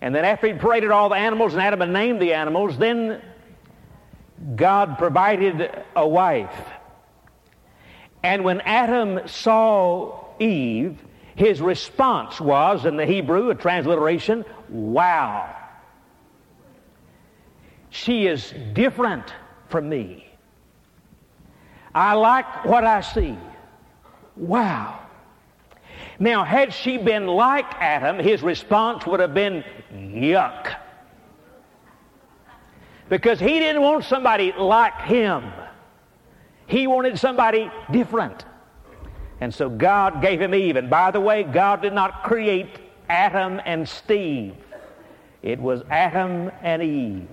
And 0.00 0.12
then 0.12 0.24
after 0.24 0.48
he 0.48 0.52
paraded 0.52 0.90
all 0.90 1.08
the 1.08 1.14
animals 1.14 1.52
and 1.54 1.62
Adam 1.62 1.78
had 1.78 1.90
named 1.90 2.20
the 2.20 2.34
animals, 2.34 2.76
then 2.76 3.22
God 4.56 4.98
provided 4.98 5.84
a 5.94 6.06
wife. 6.06 6.54
And 8.24 8.42
when 8.42 8.60
Adam 8.62 9.28
saw 9.28 10.24
Eve, 10.40 11.00
his 11.36 11.60
response 11.60 12.40
was, 12.40 12.84
in 12.84 12.96
the 12.96 13.06
Hebrew, 13.06 13.50
a 13.50 13.54
transliteration, 13.54 14.44
wow. 14.68 15.54
She 17.90 18.26
is 18.26 18.52
different 18.72 19.32
from 19.68 19.88
me. 19.88 20.26
I 21.94 22.14
like 22.14 22.64
what 22.64 22.82
I 22.82 23.02
see. 23.02 23.38
Wow. 24.36 25.00
Now, 26.18 26.44
had 26.44 26.72
she 26.72 26.98
been 26.98 27.26
like 27.26 27.66
Adam, 27.74 28.18
his 28.18 28.42
response 28.42 29.06
would 29.06 29.20
have 29.20 29.34
been 29.34 29.64
yuck. 29.92 30.74
Because 33.08 33.38
he 33.38 33.58
didn't 33.58 33.82
want 33.82 34.04
somebody 34.04 34.52
like 34.52 35.00
him. 35.02 35.52
He 36.66 36.86
wanted 36.86 37.18
somebody 37.18 37.70
different. 37.92 38.44
And 39.40 39.54
so 39.54 39.68
God 39.68 40.22
gave 40.22 40.40
him 40.40 40.54
Eve. 40.54 40.76
And 40.76 40.90
by 40.90 41.10
the 41.10 41.20
way, 41.20 41.42
God 41.42 41.82
did 41.82 41.92
not 41.92 42.24
create 42.24 42.78
Adam 43.08 43.60
and 43.64 43.88
Steve. 43.88 44.54
It 45.42 45.60
was 45.60 45.82
Adam 45.90 46.50
and 46.62 46.82
Eve. 46.82 47.28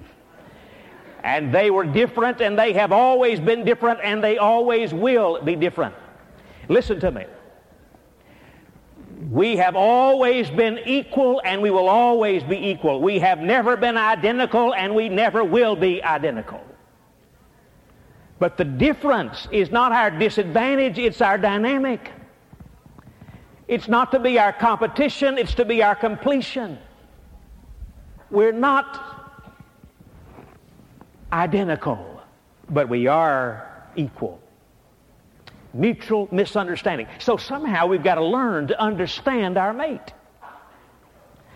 And 1.23 1.53
they 1.53 1.71
were 1.71 1.85
different, 1.85 2.41
and 2.41 2.59
they 2.59 2.73
have 2.73 2.91
always 2.91 3.39
been 3.39 3.63
different, 3.63 4.01
and 4.03 4.21
they 4.21 4.37
always 4.37 4.93
will 4.93 5.41
be 5.41 5.55
different. 5.55 5.95
Listen 6.69 6.99
to 6.99 7.11
me. 7.11 7.25
We 9.29 9.55
have 9.57 9.75
always 9.75 10.49
been 10.49 10.79
equal, 10.85 11.41
and 11.45 11.61
we 11.61 11.71
will 11.71 11.87
always 11.87 12.43
be 12.43 12.69
equal. 12.69 13.01
We 13.01 13.19
have 13.19 13.39
never 13.39 13.77
been 13.77 13.97
identical, 13.97 14.73
and 14.73 14.93
we 14.93 15.09
never 15.09 15.43
will 15.43 15.75
be 15.75 16.03
identical. 16.03 16.61
But 18.39 18.57
the 18.57 18.65
difference 18.65 19.47
is 19.51 19.71
not 19.71 19.91
our 19.91 20.11
disadvantage, 20.11 20.99
it's 20.99 21.21
our 21.21 21.37
dynamic. 21.37 22.11
It's 23.67 23.87
not 23.87 24.11
to 24.11 24.19
be 24.19 24.37
our 24.37 24.51
competition, 24.51 25.37
it's 25.37 25.53
to 25.55 25.65
be 25.65 25.81
our 25.81 25.95
completion. 25.95 26.77
We're 28.29 28.51
not 28.51 28.99
identical, 31.31 32.21
but 32.69 32.89
we 32.89 33.07
are 33.07 33.87
equal. 33.95 34.42
Mutual 35.73 36.27
misunderstanding. 36.31 37.07
So 37.19 37.37
somehow 37.37 37.87
we've 37.87 38.03
got 38.03 38.15
to 38.15 38.25
learn 38.25 38.67
to 38.67 38.79
understand 38.79 39.57
our 39.57 39.73
mate. 39.73 40.13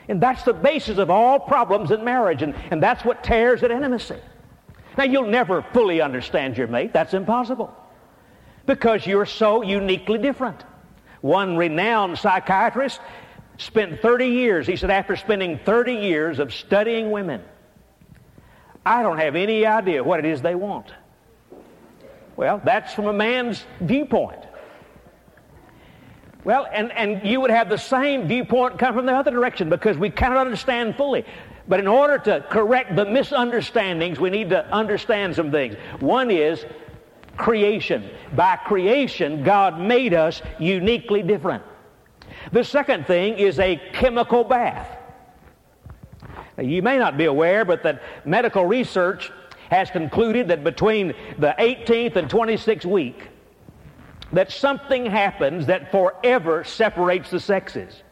And 0.09 0.21
that's 0.21 0.43
the 0.43 0.53
basis 0.53 0.97
of 0.97 1.09
all 1.09 1.39
problems 1.39 1.91
in 1.91 2.03
marriage, 2.03 2.41
and, 2.41 2.55
and 2.71 2.81
that's 2.81 3.03
what 3.03 3.23
tears 3.23 3.61
at 3.63 3.71
intimacy. 3.71 4.19
Now, 4.97 5.03
you'll 5.03 5.27
never 5.27 5.61
fully 5.73 6.01
understand 6.01 6.57
your 6.57 6.67
mate. 6.67 6.93
That's 6.93 7.13
impossible. 7.13 7.75
Because 8.65 9.05
you're 9.05 9.25
so 9.25 9.61
uniquely 9.61 10.17
different. 10.17 10.63
One 11.21 11.57
renowned 11.57 12.17
psychiatrist 12.17 12.99
spent 13.57 14.01
30 14.01 14.27
years, 14.27 14.67
he 14.67 14.75
said, 14.75 14.89
after 14.89 15.15
spending 15.15 15.59
30 15.59 15.93
years 15.93 16.39
of 16.39 16.53
studying 16.53 17.11
women, 17.11 17.41
I 18.85 19.03
don't 19.03 19.17
have 19.17 19.35
any 19.35 19.65
idea 19.65 20.03
what 20.03 20.19
it 20.19 20.25
is 20.25 20.41
they 20.41 20.55
want. 20.55 20.87
Well, 22.37 22.61
that's 22.63 22.93
from 22.93 23.07
a 23.07 23.13
man's 23.13 23.65
viewpoint. 23.81 24.39
Well, 26.43 26.67
and, 26.71 26.91
and 26.93 27.27
you 27.27 27.41
would 27.41 27.49
have 27.49 27.67
the 27.67 27.77
same 27.77 28.27
viewpoint 28.27 28.79
come 28.79 28.93
from 28.93 29.05
the 29.05 29.13
other 29.13 29.31
direction 29.31 29.69
because 29.69 29.97
we 29.97 30.09
cannot 30.11 30.37
understand 30.37 30.95
fully. 30.95 31.25
But 31.67 31.81
in 31.81 31.87
order 31.87 32.17
to 32.19 32.45
correct 32.49 32.95
the 32.95 33.05
misunderstandings, 33.05 34.19
we 34.19 34.29
need 34.29 34.51
to 34.51 34.65
understand 34.71 35.35
some 35.35 35.51
things. 35.51 35.75
One 35.99 36.31
is 36.31 36.65
creation. 37.35 38.09
By 38.35 38.55
creation, 38.55 39.43
God 39.43 39.79
made 39.79 40.13
us 40.13 40.41
uniquely 40.59 41.23
different. 41.23 41.63
The 42.51 42.63
second 42.63 43.07
thing 43.07 43.33
is 43.33 43.59
a 43.59 43.81
chemical 43.93 44.43
bath. 44.43 44.87
Now, 46.55 46.63
you 46.63 46.81
may 46.81 46.97
not 46.97 47.17
be 47.17 47.25
aware, 47.25 47.65
but 47.65 47.83
that 47.83 48.01
medical 48.25 48.65
research 48.65 49.31
has 49.69 49.89
concluded 49.91 50.47
that 50.49 50.63
between 50.63 51.13
the 51.37 51.55
18th 51.59 52.15
and 52.15 52.29
26th 52.29 52.85
week, 52.85 53.29
that 54.33 54.51
something 54.51 55.05
happens 55.05 55.67
that 55.67 55.91
forever 55.91 56.63
separates 56.63 57.29
the 57.29 57.39
sexes. 57.39 58.03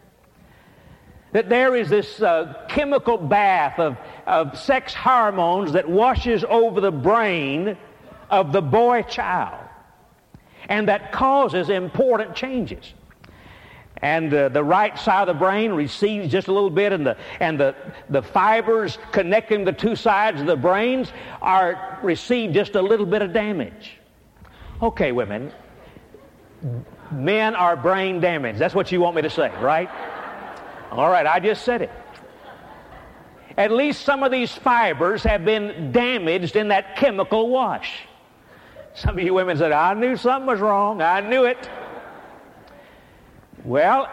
That 1.33 1.50
there 1.50 1.75
is 1.75 1.89
this 1.89 2.21
uh, 2.21 2.65
chemical 2.69 3.17
bath 3.17 3.79
of, 3.79 3.97
of 4.25 4.57
sex 4.57 4.93
hormones 4.93 5.74
that 5.74 5.89
washes 5.89 6.45
over 6.47 6.79
the 6.79 6.91
brain 6.91 7.77
of 8.29 8.53
the 8.53 8.62
boy 8.62 9.01
child 9.03 9.59
and 10.69 10.88
that 10.88 11.12
causes 11.12 11.69
important 11.69 12.35
changes 12.35 12.93
and 14.05 14.31
uh, 14.35 14.50
the 14.50 14.63
right 14.63 15.00
side 15.00 15.27
of 15.27 15.35
the 15.35 15.39
brain 15.39 15.71
receives 15.71 16.31
just 16.31 16.47
a 16.47 16.53
little 16.53 16.69
bit 16.69 16.93
and 16.93 17.03
the 17.07 17.17
and 17.39 17.59
the 17.59 17.74
the 18.12 18.21
fibers 18.21 19.00
connecting 19.12 19.65
the 19.65 19.71
two 19.71 19.95
sides 19.95 20.39
of 20.39 20.45
the 20.45 20.55
brains 20.55 21.12
are 21.41 22.00
receive 22.03 22.51
just 22.51 22.75
a 22.75 22.81
little 22.83 23.07
bit 23.07 23.24
of 23.24 23.33
damage. 23.33 23.97
Okay 24.79 25.12
women. 25.12 25.51
Men 27.12 27.55
are 27.55 27.75
brain 27.75 28.19
damaged. 28.19 28.59
That's 28.59 28.75
what 28.75 28.91
you 28.91 29.01
want 29.01 29.15
me 29.15 29.24
to 29.24 29.29
say 29.29 29.50
right? 29.59 29.89
All 30.91 31.09
right 31.09 31.25
i 31.25 31.39
just 31.39 31.65
said 31.65 31.81
it. 31.81 31.91
At 33.57 33.71
least 33.71 34.03
some 34.03 34.21
of 34.21 34.31
these 34.31 34.51
fibers 34.51 35.24
have 35.24 35.43
been 35.45 35.91
damaged 35.91 36.55
in 36.55 36.67
that 36.67 36.95
chemical 36.95 37.50
wash. 37.50 38.01
Some 38.93 39.17
of 39.17 39.25
you 39.25 39.33
women 39.33 39.57
said 39.57 39.71
i 39.71 39.95
knew 39.95 40.15
something 40.15 40.45
was 40.45 40.59
wrong. 40.59 41.01
I 41.01 41.21
knew 41.21 41.45
it 41.45 41.67
well, 43.65 44.07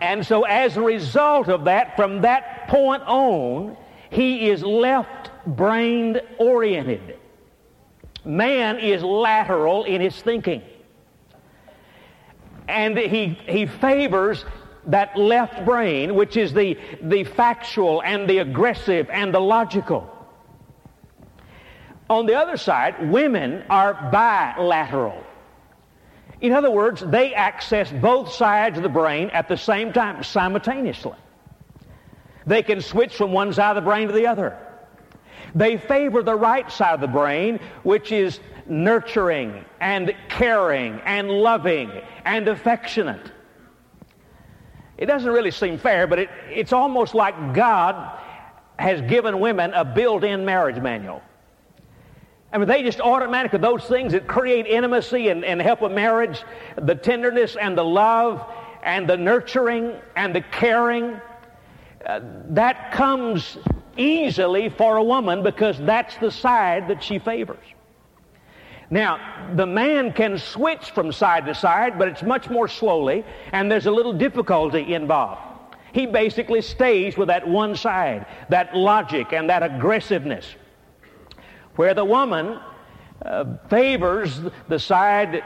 and 0.00 0.24
so 0.24 0.44
as 0.44 0.76
a 0.76 0.82
result 0.82 1.48
of 1.48 1.64
that, 1.64 1.96
from 1.96 2.22
that 2.22 2.68
point 2.68 3.02
on, 3.04 3.76
he 4.10 4.48
is 4.48 4.62
left 4.62 5.30
brain 5.46 6.20
oriented. 6.38 7.16
Man 8.24 8.78
is 8.78 9.02
lateral 9.02 9.84
in 9.84 10.00
his 10.00 10.20
thinking. 10.20 10.62
And 12.68 12.96
he, 12.98 13.28
he 13.46 13.66
favors 13.66 14.44
that 14.86 15.16
left 15.16 15.64
brain, 15.64 16.14
which 16.14 16.36
is 16.36 16.52
the, 16.52 16.78
the 17.02 17.24
factual 17.24 18.02
and 18.02 18.28
the 18.28 18.38
aggressive 18.38 19.08
and 19.10 19.32
the 19.34 19.40
logical. 19.40 20.14
On 22.10 22.26
the 22.26 22.34
other 22.34 22.56
side, 22.56 23.10
women 23.10 23.64
are 23.68 23.94
bilateral. 24.10 25.24
In 26.40 26.52
other 26.52 26.70
words, 26.70 27.00
they 27.00 27.34
access 27.34 27.90
both 27.90 28.32
sides 28.32 28.76
of 28.76 28.82
the 28.82 28.88
brain 28.88 29.30
at 29.30 29.48
the 29.48 29.56
same 29.56 29.92
time, 29.92 30.22
simultaneously. 30.22 31.16
They 32.46 32.62
can 32.62 32.80
switch 32.80 33.16
from 33.16 33.32
one 33.32 33.52
side 33.52 33.76
of 33.76 33.82
the 33.82 33.88
brain 33.88 34.08
to 34.08 34.14
the 34.14 34.26
other. 34.26 34.56
They 35.54 35.76
favor 35.76 36.22
the 36.22 36.34
right 36.34 36.70
side 36.70 36.94
of 36.94 37.00
the 37.00 37.08
brain, 37.08 37.58
which 37.82 38.12
is 38.12 38.40
nurturing 38.66 39.64
and 39.80 40.14
caring 40.28 41.00
and 41.04 41.30
loving 41.30 41.90
and 42.24 42.48
affectionate. 42.48 43.32
It 44.96 45.06
doesn't 45.06 45.30
really 45.30 45.50
seem 45.50 45.78
fair, 45.78 46.06
but 46.06 46.18
it, 46.18 46.30
it's 46.50 46.72
almost 46.72 47.14
like 47.14 47.54
God 47.54 48.18
has 48.78 49.00
given 49.02 49.40
women 49.40 49.72
a 49.72 49.84
built-in 49.84 50.44
marriage 50.44 50.80
manual. 50.80 51.22
I 52.52 52.58
mean, 52.58 52.66
they 52.66 52.82
just 52.82 53.00
automatically, 53.00 53.58
those 53.58 53.84
things 53.84 54.12
that 54.12 54.26
create 54.26 54.66
intimacy 54.66 55.28
and, 55.28 55.44
and 55.44 55.60
help 55.60 55.82
a 55.82 55.88
marriage, 55.88 56.42
the 56.76 56.94
tenderness 56.94 57.56
and 57.56 57.76
the 57.76 57.84
love 57.84 58.44
and 58.82 59.08
the 59.08 59.16
nurturing 59.16 59.94
and 60.16 60.34
the 60.34 60.40
caring, 60.40 61.20
uh, 62.06 62.20
that 62.50 62.92
comes 62.92 63.58
easily 63.98 64.70
for 64.70 64.96
a 64.96 65.02
woman 65.02 65.42
because 65.42 65.78
that's 65.80 66.16
the 66.18 66.30
side 66.30 66.88
that 66.88 67.02
she 67.02 67.18
favors. 67.18 67.64
Now, 68.90 69.52
the 69.54 69.66
man 69.66 70.14
can 70.14 70.38
switch 70.38 70.92
from 70.92 71.12
side 71.12 71.44
to 71.46 71.54
side, 71.54 71.98
but 71.98 72.08
it's 72.08 72.22
much 72.22 72.48
more 72.48 72.68
slowly, 72.68 73.24
and 73.52 73.70
there's 73.70 73.84
a 73.84 73.90
little 73.90 74.14
difficulty 74.14 74.94
involved. 74.94 75.42
He 75.92 76.06
basically 76.06 76.62
stays 76.62 77.16
with 77.18 77.28
that 77.28 77.46
one 77.46 77.76
side, 77.76 78.24
that 78.48 78.74
logic 78.74 79.34
and 79.34 79.50
that 79.50 79.62
aggressiveness, 79.62 80.46
where 81.78 81.94
the 81.94 82.04
woman 82.04 82.58
uh, 83.24 83.44
favors 83.70 84.40
the 84.66 84.78
side 84.80 85.44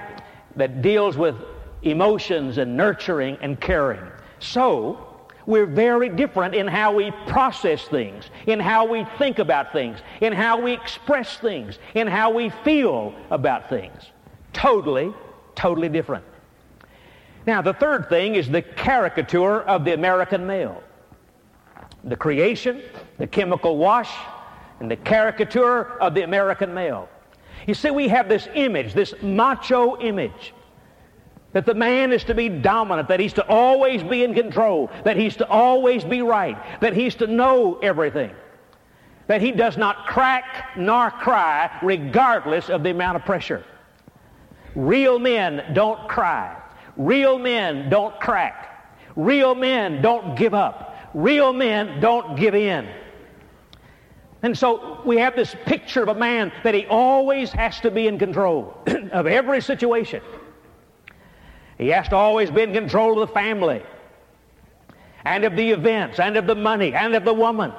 that 0.56 0.80
deals 0.80 1.14
with 1.14 1.36
emotions 1.82 2.56
and 2.56 2.74
nurturing 2.74 3.36
and 3.42 3.60
caring. 3.60 4.00
So, 4.38 5.08
we're 5.44 5.66
very 5.66 6.08
different 6.08 6.54
in 6.54 6.66
how 6.66 6.94
we 6.94 7.10
process 7.26 7.84
things, 7.84 8.30
in 8.46 8.60
how 8.60 8.86
we 8.86 9.04
think 9.18 9.40
about 9.40 9.72
things, 9.74 9.98
in 10.22 10.32
how 10.32 10.58
we 10.58 10.72
express 10.72 11.36
things, 11.36 11.78
in 11.94 12.06
how 12.06 12.30
we 12.30 12.48
feel 12.64 13.14
about 13.30 13.68
things. 13.68 14.10
Totally, 14.54 15.12
totally 15.54 15.90
different. 15.90 16.24
Now, 17.46 17.60
the 17.60 17.74
third 17.74 18.08
thing 18.08 18.36
is 18.36 18.48
the 18.48 18.62
caricature 18.62 19.60
of 19.60 19.84
the 19.84 19.92
American 19.92 20.46
male. 20.46 20.82
The 22.04 22.16
creation, 22.16 22.80
the 23.18 23.26
chemical 23.26 23.76
wash, 23.76 24.10
and 24.80 24.90
the 24.90 24.96
caricature 24.96 25.98
of 26.00 26.14
the 26.14 26.22
American 26.22 26.74
male. 26.74 27.08
You 27.66 27.74
see, 27.74 27.90
we 27.90 28.08
have 28.08 28.28
this 28.28 28.48
image, 28.54 28.94
this 28.94 29.14
macho 29.22 29.98
image 30.00 30.52
that 31.52 31.66
the 31.66 31.74
man 31.74 32.12
is 32.12 32.24
to 32.24 32.34
be 32.34 32.48
dominant, 32.48 33.08
that 33.08 33.20
he's 33.20 33.34
to 33.34 33.46
always 33.46 34.02
be 34.02 34.24
in 34.24 34.34
control, 34.34 34.90
that 35.04 35.16
he's 35.16 35.36
to 35.36 35.48
always 35.48 36.02
be 36.02 36.22
right, 36.22 36.56
that 36.80 36.94
he's 36.94 37.14
to 37.16 37.26
know 37.26 37.78
everything, 37.82 38.30
that 39.26 39.40
he 39.40 39.52
does 39.52 39.76
not 39.76 40.06
crack 40.06 40.70
nor 40.76 41.10
cry 41.10 41.70
regardless 41.82 42.70
of 42.70 42.82
the 42.82 42.90
amount 42.90 43.16
of 43.16 43.24
pressure. 43.24 43.64
Real 44.74 45.18
men 45.18 45.74
don't 45.74 46.08
cry. 46.08 46.58
Real 46.96 47.38
men 47.38 47.90
don't 47.90 48.18
crack. 48.18 48.96
Real 49.14 49.54
men 49.54 50.00
don't 50.00 50.36
give 50.36 50.54
up. 50.54 50.96
Real 51.12 51.52
men 51.52 52.00
don't 52.00 52.36
give 52.36 52.54
in. 52.54 52.88
And 54.42 54.58
so 54.58 55.00
we 55.04 55.18
have 55.18 55.36
this 55.36 55.54
picture 55.66 56.02
of 56.02 56.08
a 56.08 56.14
man 56.14 56.52
that 56.64 56.74
he 56.74 56.84
always 56.86 57.52
has 57.52 57.80
to 57.80 57.90
be 57.90 58.08
in 58.08 58.18
control 58.18 58.76
of 59.12 59.26
every 59.26 59.60
situation. 59.60 60.20
He 61.78 61.88
has 61.88 62.08
to 62.08 62.16
always 62.16 62.50
be 62.50 62.62
in 62.62 62.72
control 62.72 63.22
of 63.22 63.28
the 63.28 63.34
family 63.34 63.82
and 65.24 65.44
of 65.44 65.54
the 65.54 65.70
events 65.70 66.18
and 66.18 66.36
of 66.36 66.48
the 66.48 66.56
money 66.56 66.92
and 66.92 67.14
of 67.14 67.24
the 67.24 67.32
woman. 67.32 67.72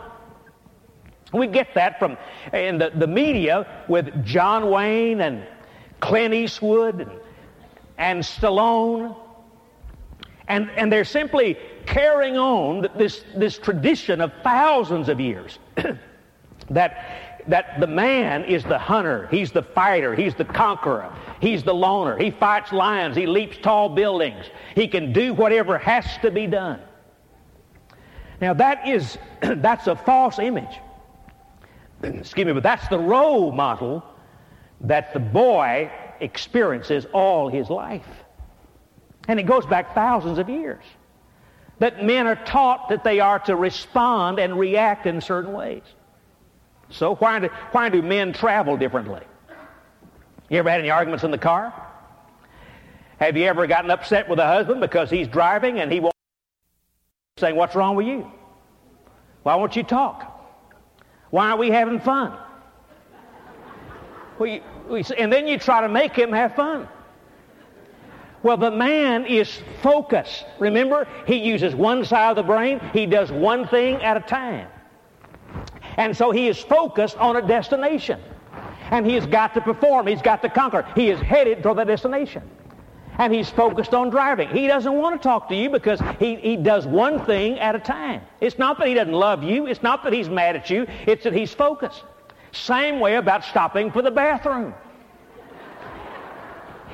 We 1.33 1.47
get 1.47 1.73
that 1.73 1.99
from 1.99 2.17
in 2.53 2.77
the, 2.77 2.91
the 2.95 3.07
media 3.07 3.85
with 3.89 4.25
John 4.25 4.69
Wayne 4.69 5.19
and 5.19 5.45
Clint 5.99 6.33
Eastwood 6.33 7.01
and, 7.01 7.11
and 7.97 8.23
Stallone. 8.23 9.17
And, 10.47 10.69
and 10.77 10.91
they're 10.91 11.05
simply 11.05 11.57
carrying 11.85 12.37
on 12.37 12.87
this, 12.97 13.23
this 13.35 13.57
tradition 13.57 14.21
of 14.21 14.31
thousands 14.43 15.09
of 15.09 15.19
years 15.19 15.59
that 16.69 17.23
that 17.47 17.79
the 17.79 17.87
man 17.87 18.45
is 18.45 18.63
the 18.63 18.77
hunter, 18.77 19.27
he's 19.29 19.51
the 19.51 19.63
fighter, 19.63 20.15
he's 20.15 20.33
the 20.35 20.45
conqueror, 20.45 21.13
he's 21.41 21.63
the 21.63 21.73
loner. 21.73 22.17
He 22.17 22.31
fights 22.31 22.71
lions, 22.71 23.15
he 23.15 23.25
leaps 23.25 23.57
tall 23.57 23.89
buildings, 23.89 24.45
he 24.75 24.87
can 24.87 25.11
do 25.13 25.33
whatever 25.33 25.77
has 25.77 26.05
to 26.21 26.31
be 26.31 26.47
done. 26.47 26.79
Now 28.41 28.53
that 28.53 28.87
is 28.87 29.17
that's 29.41 29.87
a 29.87 29.95
false 29.95 30.39
image. 30.39 30.79
Excuse 32.03 32.45
me, 32.45 32.53
but 32.53 32.63
that's 32.63 32.87
the 32.87 32.99
role 32.99 33.51
model 33.51 34.03
that 34.81 35.13
the 35.13 35.19
boy 35.19 35.91
experiences 36.19 37.05
all 37.13 37.49
his 37.49 37.69
life. 37.69 38.07
And 39.27 39.39
it 39.39 39.43
goes 39.43 39.65
back 39.65 39.93
thousands 39.93 40.37
of 40.37 40.49
years. 40.49 40.83
That 41.79 42.03
men 42.03 42.27
are 42.27 42.35
taught 42.35 42.89
that 42.89 43.03
they 43.03 43.19
are 43.19 43.39
to 43.39 43.55
respond 43.55 44.39
and 44.39 44.57
react 44.57 45.05
in 45.05 45.21
certain 45.21 45.53
ways. 45.53 45.83
So 46.93 47.15
why 47.15 47.39
do, 47.39 47.49
why 47.71 47.89
do 47.89 48.01
men 48.01 48.33
travel 48.33 48.77
differently? 48.77 49.21
You 50.49 50.59
ever 50.59 50.69
had 50.69 50.79
any 50.79 50.91
arguments 50.91 51.23
in 51.23 51.31
the 51.31 51.37
car? 51.37 51.73
Have 53.19 53.35
you 53.35 53.45
ever 53.45 53.65
gotten 53.67 53.89
upset 53.89 54.29
with 54.29 54.39
a 54.39 54.45
husband 54.45 54.79
because 54.79 55.09
he's 55.09 55.27
driving 55.27 55.79
and 55.79 55.91
he 55.91 55.99
won't 55.99 56.13
saying, 57.37 57.55
what's 57.55 57.75
wrong 57.75 57.95
with 57.95 58.05
you? 58.05 58.31
Why 59.41 59.55
won't 59.55 59.75
you 59.75 59.83
talk? 59.83 60.29
Why 61.31 61.47
aren't 61.47 61.59
we 61.59 61.71
having 61.71 61.99
fun? 61.99 62.37
We, 64.37 64.61
and 65.17 65.33
then 65.33 65.47
you 65.47 65.57
try 65.57 65.81
to 65.81 65.89
make 65.89 66.15
him 66.15 66.31
have 66.31 66.55
fun. 66.55 66.87
Well, 68.43 68.57
the 68.57 68.71
man 68.71 69.25
is 69.25 69.61
focused. 69.81 70.45
Remember, 70.59 71.07
he 71.25 71.37
uses 71.37 71.73
one 71.73 72.05
side 72.05 72.31
of 72.31 72.35
the 72.35 72.43
brain. 72.43 72.79
He 72.91 73.05
does 73.05 73.31
one 73.31 73.67
thing 73.67 73.95
at 74.03 74.17
a 74.17 74.19
time. 74.19 74.67
And 75.97 76.15
so 76.15 76.31
he 76.31 76.47
is 76.47 76.59
focused 76.59 77.17
on 77.17 77.35
a 77.35 77.41
destination. 77.41 78.19
And 78.91 79.05
he 79.05 79.15
has 79.15 79.25
got 79.25 79.53
to 79.53 79.61
perform. 79.61 80.07
He's 80.07 80.21
got 80.21 80.41
to 80.41 80.49
conquer. 80.49 80.85
He 80.95 81.09
is 81.09 81.19
headed 81.19 81.63
toward 81.63 81.77
the 81.77 81.83
destination. 81.83 82.43
And 83.17 83.33
he's 83.33 83.49
focused 83.49 83.93
on 83.93 84.09
driving. 84.09 84.49
He 84.49 84.67
doesn't 84.67 84.93
want 84.93 85.21
to 85.21 85.27
talk 85.27 85.47
to 85.49 85.55
you 85.55 85.69
because 85.69 86.01
he, 86.19 86.35
he 86.35 86.55
does 86.55 86.87
one 86.87 87.23
thing 87.25 87.59
at 87.59 87.75
a 87.75 87.79
time. 87.79 88.21
It's 88.41 88.57
not 88.57 88.79
that 88.79 88.87
he 88.87 88.95
doesn't 88.95 89.13
love 89.13 89.43
you. 89.43 89.67
It's 89.67 89.83
not 89.83 90.03
that 90.03 90.13
he's 90.13 90.29
mad 90.29 90.55
at 90.55 90.69
you. 90.69 90.87
It's 91.05 91.23
that 91.23 91.33
he's 91.33 91.53
focused. 91.53 92.03
Same 92.51 92.99
way 92.99 93.15
about 93.15 93.43
stopping 93.43 93.91
for 93.91 94.01
the 94.01 94.11
bathroom. 94.11 94.73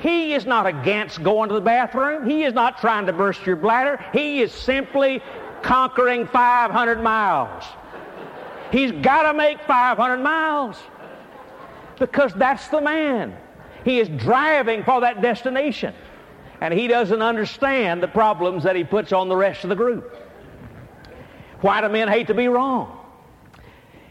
He 0.00 0.32
is 0.32 0.46
not 0.46 0.66
against 0.66 1.22
going 1.22 1.48
to 1.50 1.54
the 1.54 1.60
bathroom. 1.60 2.28
He 2.28 2.44
is 2.44 2.54
not 2.54 2.78
trying 2.80 3.06
to 3.06 3.12
burst 3.12 3.44
your 3.44 3.56
bladder. 3.56 4.02
He 4.12 4.40
is 4.40 4.52
simply 4.52 5.22
conquering 5.62 6.26
500 6.26 7.02
miles. 7.02 7.64
He's 8.70 8.92
got 8.92 9.30
to 9.30 9.36
make 9.36 9.60
500 9.62 10.18
miles 10.18 10.76
because 11.98 12.32
that's 12.34 12.68
the 12.68 12.80
man. 12.80 13.36
He 13.84 13.98
is 13.98 14.08
driving 14.08 14.84
for 14.84 15.00
that 15.00 15.22
destination. 15.22 15.94
And 16.60 16.74
he 16.74 16.86
doesn't 16.88 17.22
understand 17.22 18.02
the 18.02 18.08
problems 18.08 18.64
that 18.64 18.76
he 18.76 18.84
puts 18.84 19.12
on 19.12 19.28
the 19.28 19.36
rest 19.36 19.64
of 19.64 19.70
the 19.70 19.76
group. 19.76 20.16
Why 21.62 21.80
do 21.80 21.88
men 21.88 22.08
hate 22.08 22.26
to 22.26 22.34
be 22.34 22.48
wrong? 22.48 22.98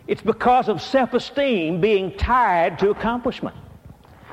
It's 0.08 0.22
because 0.22 0.69
of 0.69 0.82
self-esteem 0.82 1.80
being 1.80 2.17
tied 2.17 2.80
to 2.80 2.89
accomplishment. 2.89 3.56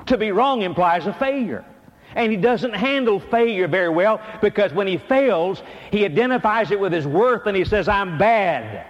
To 0.06 0.16
be 0.16 0.32
wrong 0.32 0.62
implies 0.62 1.06
a 1.06 1.12
failure. 1.12 1.64
And 2.14 2.32
he 2.32 2.38
doesn't 2.38 2.72
handle 2.72 3.20
failure 3.20 3.68
very 3.68 3.90
well 3.90 4.22
because 4.40 4.72
when 4.72 4.86
he 4.86 4.96
fails, 4.96 5.62
he 5.90 6.06
identifies 6.06 6.70
it 6.70 6.80
with 6.80 6.92
his 6.92 7.06
worth 7.06 7.46
and 7.46 7.54
he 7.54 7.64
says, 7.64 7.88
I'm 7.88 8.16
bad. 8.16 8.86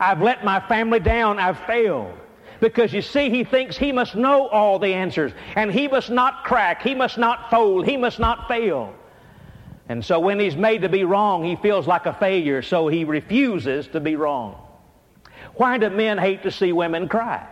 I've 0.00 0.20
let 0.20 0.44
my 0.44 0.60
family 0.60 1.00
down. 1.00 1.38
I've 1.38 1.58
failed. 1.60 2.18
Because 2.60 2.92
you 2.92 3.02
see, 3.02 3.28
he 3.28 3.42
thinks 3.44 3.76
he 3.76 3.90
must 3.90 4.14
know 4.14 4.46
all 4.48 4.78
the 4.78 4.94
answers. 4.94 5.32
And 5.56 5.72
he 5.72 5.88
must 5.88 6.10
not 6.10 6.44
crack. 6.44 6.82
He 6.82 6.94
must 6.94 7.18
not 7.18 7.50
fold. 7.50 7.86
He 7.86 7.96
must 7.96 8.20
not 8.20 8.46
fail. 8.46 8.94
And 9.88 10.04
so 10.04 10.20
when 10.20 10.38
he's 10.38 10.56
made 10.56 10.82
to 10.82 10.88
be 10.88 11.04
wrong, 11.04 11.44
he 11.44 11.56
feels 11.56 11.86
like 11.86 12.06
a 12.06 12.14
failure. 12.14 12.62
So 12.62 12.88
he 12.88 13.04
refuses 13.04 13.88
to 13.88 14.00
be 14.00 14.16
wrong. 14.16 14.56
Why 15.54 15.76
do 15.78 15.90
men 15.90 16.18
hate 16.18 16.44
to 16.44 16.50
see 16.50 16.72
women 16.72 17.08
cry? 17.08 17.46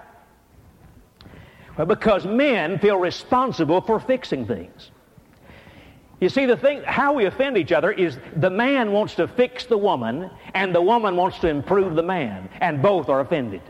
Well, 1.76 1.86
because 1.86 2.24
men 2.24 2.78
feel 2.78 2.96
responsible 2.96 3.80
for 3.80 3.98
fixing 3.98 4.46
things. 4.46 4.90
You 6.20 6.28
see, 6.28 6.44
the 6.44 6.56
thing, 6.56 6.82
how 6.84 7.14
we 7.14 7.24
offend 7.24 7.56
each 7.56 7.72
other 7.72 7.90
is 7.90 8.18
the 8.36 8.50
man 8.50 8.92
wants 8.92 9.14
to 9.14 9.26
fix 9.26 9.64
the 9.64 9.78
woman, 9.78 10.30
and 10.54 10.74
the 10.74 10.82
woman 10.82 11.16
wants 11.16 11.38
to 11.38 11.48
improve 11.48 11.96
the 11.96 12.02
man, 12.02 12.50
and 12.60 12.82
both 12.82 13.08
are 13.08 13.20
offended. 13.20 13.62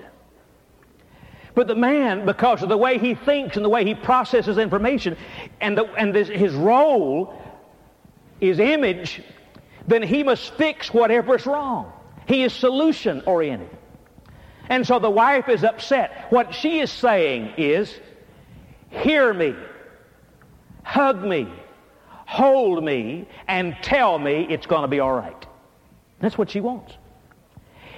But 1.54 1.68
the 1.68 1.76
man, 1.76 2.26
because 2.26 2.62
of 2.62 2.68
the 2.68 2.76
way 2.76 2.98
he 2.98 3.14
thinks 3.14 3.56
and 3.56 3.64
the 3.64 3.68
way 3.68 3.84
he 3.84 3.94
processes 3.94 4.58
information 4.58 5.16
and, 5.60 5.78
the, 5.78 5.84
and 5.94 6.14
this, 6.14 6.28
his 6.28 6.52
role, 6.54 7.40
his 8.40 8.58
image, 8.58 9.22
then 9.86 10.02
he 10.02 10.22
must 10.22 10.54
fix 10.54 10.92
whatever's 10.92 11.46
wrong. 11.46 11.92
He 12.26 12.42
is 12.42 12.52
solution 12.52 13.22
oriented. 13.26 13.70
And 14.68 14.86
so 14.86 14.98
the 14.98 15.10
wife 15.10 15.48
is 15.48 15.64
upset. 15.64 16.26
What 16.30 16.54
she 16.54 16.80
is 16.80 16.90
saying 16.90 17.54
is, 17.58 17.92
hear 18.90 19.34
me, 19.34 19.54
hug 20.84 21.24
me, 21.24 21.48
hold 22.30 22.84
me, 22.84 23.26
and 23.48 23.76
tell 23.82 24.16
me 24.16 24.46
it's 24.48 24.64
going 24.64 24.82
to 24.82 24.88
be 24.88 25.00
all 25.00 25.12
right. 25.12 25.46
That's 26.20 26.38
what 26.38 26.48
she 26.48 26.60
wants. 26.60 26.94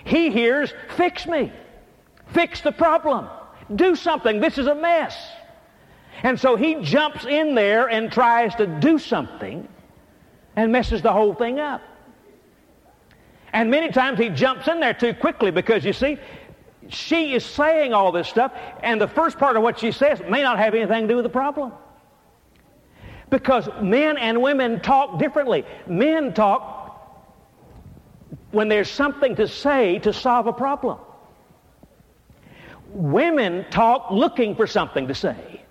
He 0.05 0.31
hears, 0.31 0.73
fix 0.97 1.27
me, 1.27 1.53
fix 2.29 2.63
the 2.63 2.73
problem, 2.73 3.29
do 3.77 3.95
something. 3.95 4.41
This 4.41 4.57
is 4.57 4.69
a 4.69 4.75
mess. 4.75 5.15
And 6.23 6.41
so 6.41 6.57
he 6.57 6.77
jumps 6.77 7.27
in 7.27 7.55
there 7.55 7.91
and 7.91 8.11
tries 8.11 8.55
to 8.55 8.67
do 8.67 8.99
something 8.99 9.69
and 10.57 10.73
messes 10.73 11.03
the 11.03 11.13
whole 11.13 11.35
thing 11.35 11.61
up. 11.61 11.83
And 13.53 13.71
many 13.71 13.91
times 13.93 14.19
he 14.19 14.31
jumps 14.31 14.67
in 14.67 14.81
there 14.81 14.95
too 14.95 15.13
quickly 15.13 15.51
because 15.51 15.85
you 15.85 15.93
see, 15.93 16.17
she 16.89 17.35
is 17.35 17.45
saying 17.45 17.93
all 17.93 18.13
this 18.13 18.29
stuff, 18.29 18.53
and 18.83 18.99
the 18.99 19.09
first 19.09 19.39
part 19.39 19.59
of 19.59 19.63
what 19.63 19.79
she 19.79 19.93
says 19.93 20.21
may 20.27 20.43
not 20.43 20.59
have 20.59 20.75
anything 20.75 21.03
to 21.03 21.09
do 21.09 21.17
with 21.17 21.25
the 21.25 21.29
problem. 21.29 21.73
Because 23.33 23.67
men 23.81 24.19
and 24.19 24.43
women 24.43 24.79
talk 24.81 25.19
differently. 25.19 25.65
Men 25.87 26.35
talk 26.35 27.19
when 28.51 28.69
there's 28.69 28.91
something 28.91 29.37
to 29.37 29.49
say 29.49 29.99
to 30.01 30.13
solve 30.13 30.47
a 30.49 30.53
problem. 30.53 30.99
Women 32.91 33.65
talk 33.71 34.11
looking 34.11 34.55
for 34.55 34.67
something 34.67 35.09
to 35.09 35.15
say. 35.15 35.63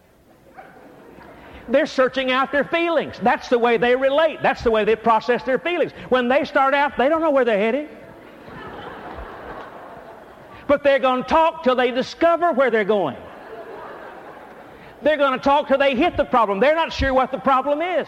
They're 1.67 1.86
searching 1.86 2.32
out 2.32 2.52
their 2.52 2.63
feelings. 2.63 3.19
That's 3.21 3.47
the 3.47 3.60
way 3.60 3.78
they 3.78 3.95
relate. 3.95 4.39
That's 4.41 4.63
the 4.63 4.71
way 4.71 4.84
they 4.84 4.95
process 4.95 5.43
their 5.43 5.60
feelings. 5.60 5.91
When 6.10 6.30
they 6.30 6.45
start 6.45 6.74
out, 6.74 6.97
they 6.97 7.10
don't 7.10 7.21
know 7.21 7.30
where 7.30 7.45
they're 7.45 7.60
heading. 7.60 7.89
But 10.65 10.82
they're 10.84 10.97
going 10.97 11.21
to 11.21 11.30
talk 11.30 11.63
till 11.63 11.76
they 11.76 11.91
discover 11.91 12.54
where 12.54 12.71
they're 12.71 12.84
going. 12.84 13.17
They're 15.04 15.18
going 15.18 15.38
to 15.38 15.44
talk 15.44 15.68
till 15.68 15.78
they 15.78 15.96
hit 15.96 16.18
the 16.18 16.26
problem. 16.26 16.60
They're 16.60 16.76
not 16.76 16.94
sure 16.94 17.14
what 17.14 17.32
the 17.32 17.40
problem 17.40 17.82
is. 17.82 18.08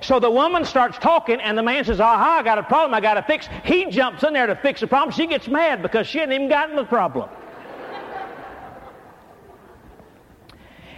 So 0.00 0.18
the 0.18 0.30
woman 0.30 0.64
starts 0.64 0.98
talking, 0.98 1.40
and 1.40 1.56
the 1.56 1.62
man 1.62 1.84
says, 1.84 2.00
Aha, 2.00 2.38
I 2.38 2.42
got 2.42 2.58
a 2.58 2.62
problem 2.62 2.94
I 2.94 3.00
got 3.00 3.14
to 3.14 3.22
fix. 3.22 3.48
He 3.64 3.86
jumps 3.86 4.22
in 4.22 4.32
there 4.32 4.46
to 4.46 4.56
fix 4.56 4.80
the 4.80 4.86
problem. 4.86 5.14
She 5.14 5.26
gets 5.26 5.46
mad 5.48 5.82
because 5.82 6.06
she 6.06 6.18
hadn't 6.18 6.34
even 6.34 6.48
gotten 6.48 6.76
the 6.76 6.84
problem. 6.84 7.28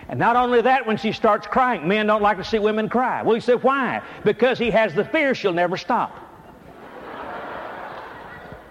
And 0.09 0.19
not 0.19 0.37
only 0.37 0.61
that, 0.61 0.87
when 0.87 0.99
she 0.99 1.13
starts 1.13 1.47
crying, 1.47 1.89
men 1.89 2.07
don't 2.07 2.21
like 2.21 2.37
to 2.37 2.45
see 2.45 2.59
women 2.59 2.91
cry. 2.91 3.23
Well, 3.23 3.35
he 3.35 3.41
said, 3.41 3.63
why? 3.63 4.03
Because 4.25 4.59
he 4.59 4.71
has 4.71 4.95
the 4.95 5.07
fear 5.07 5.35
she'll 5.35 5.55
never 5.55 5.79
stop. 5.79 6.15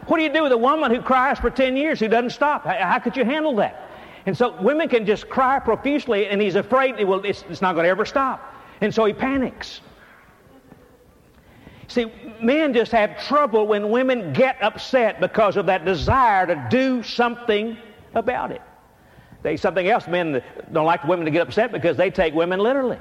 What 0.06 0.18
do 0.18 0.24
you 0.24 0.32
do 0.32 0.44
with 0.44 0.52
a 0.52 0.58
woman 0.58 0.92
who 0.92 1.02
cries 1.02 1.40
for 1.40 1.50
10 1.50 1.76
years 1.78 2.00
who 2.00 2.08
doesn't 2.08 2.30
stop? 2.32 2.66
How, 2.66 2.78
how 2.78 3.00
could 3.00 3.18
you 3.18 3.26
handle 3.26 3.56
that? 3.56 3.91
And 4.26 4.38
so 4.38 4.62
women 4.62 4.88
can 4.88 5.06
just 5.06 5.30
cry 5.30 5.60
profusely, 5.60 6.28
and 6.28 6.42
he's 6.42 6.56
afraid 6.56 6.96
it 7.00 7.06
will, 7.06 7.24
it's, 7.26 7.44
it's 7.50 7.62
not 7.62 7.74
going 7.74 7.86
to 7.86 7.90
ever 7.90 8.06
stop. 8.06 8.54
And 8.82 8.94
so 8.94 9.06
he 9.06 9.14
panics. 9.14 9.82
See, 11.88 12.12
men 12.42 12.74
just 12.74 12.92
have 12.92 13.22
trouble 13.28 13.68
when 13.68 13.90
women 13.90 14.32
get 14.32 14.62
upset 14.62 15.20
because 15.20 15.58
of 15.58 15.66
that 15.66 15.84
desire 15.86 16.48
to 16.48 16.68
do 16.70 17.04
something 17.04 17.78
about 18.16 18.52
it. 18.52 18.62
They 19.44 19.58
something 19.58 19.88
else. 19.88 20.08
Men 20.08 20.44
don't 20.72 20.86
like 20.86 21.04
women 21.04 21.26
to 21.26 21.32
get 21.32 21.42
upset 21.42 21.72
because 21.72 21.98
they 21.98 22.10
take 22.10 22.34
women 22.34 22.60
literally. 22.60 23.00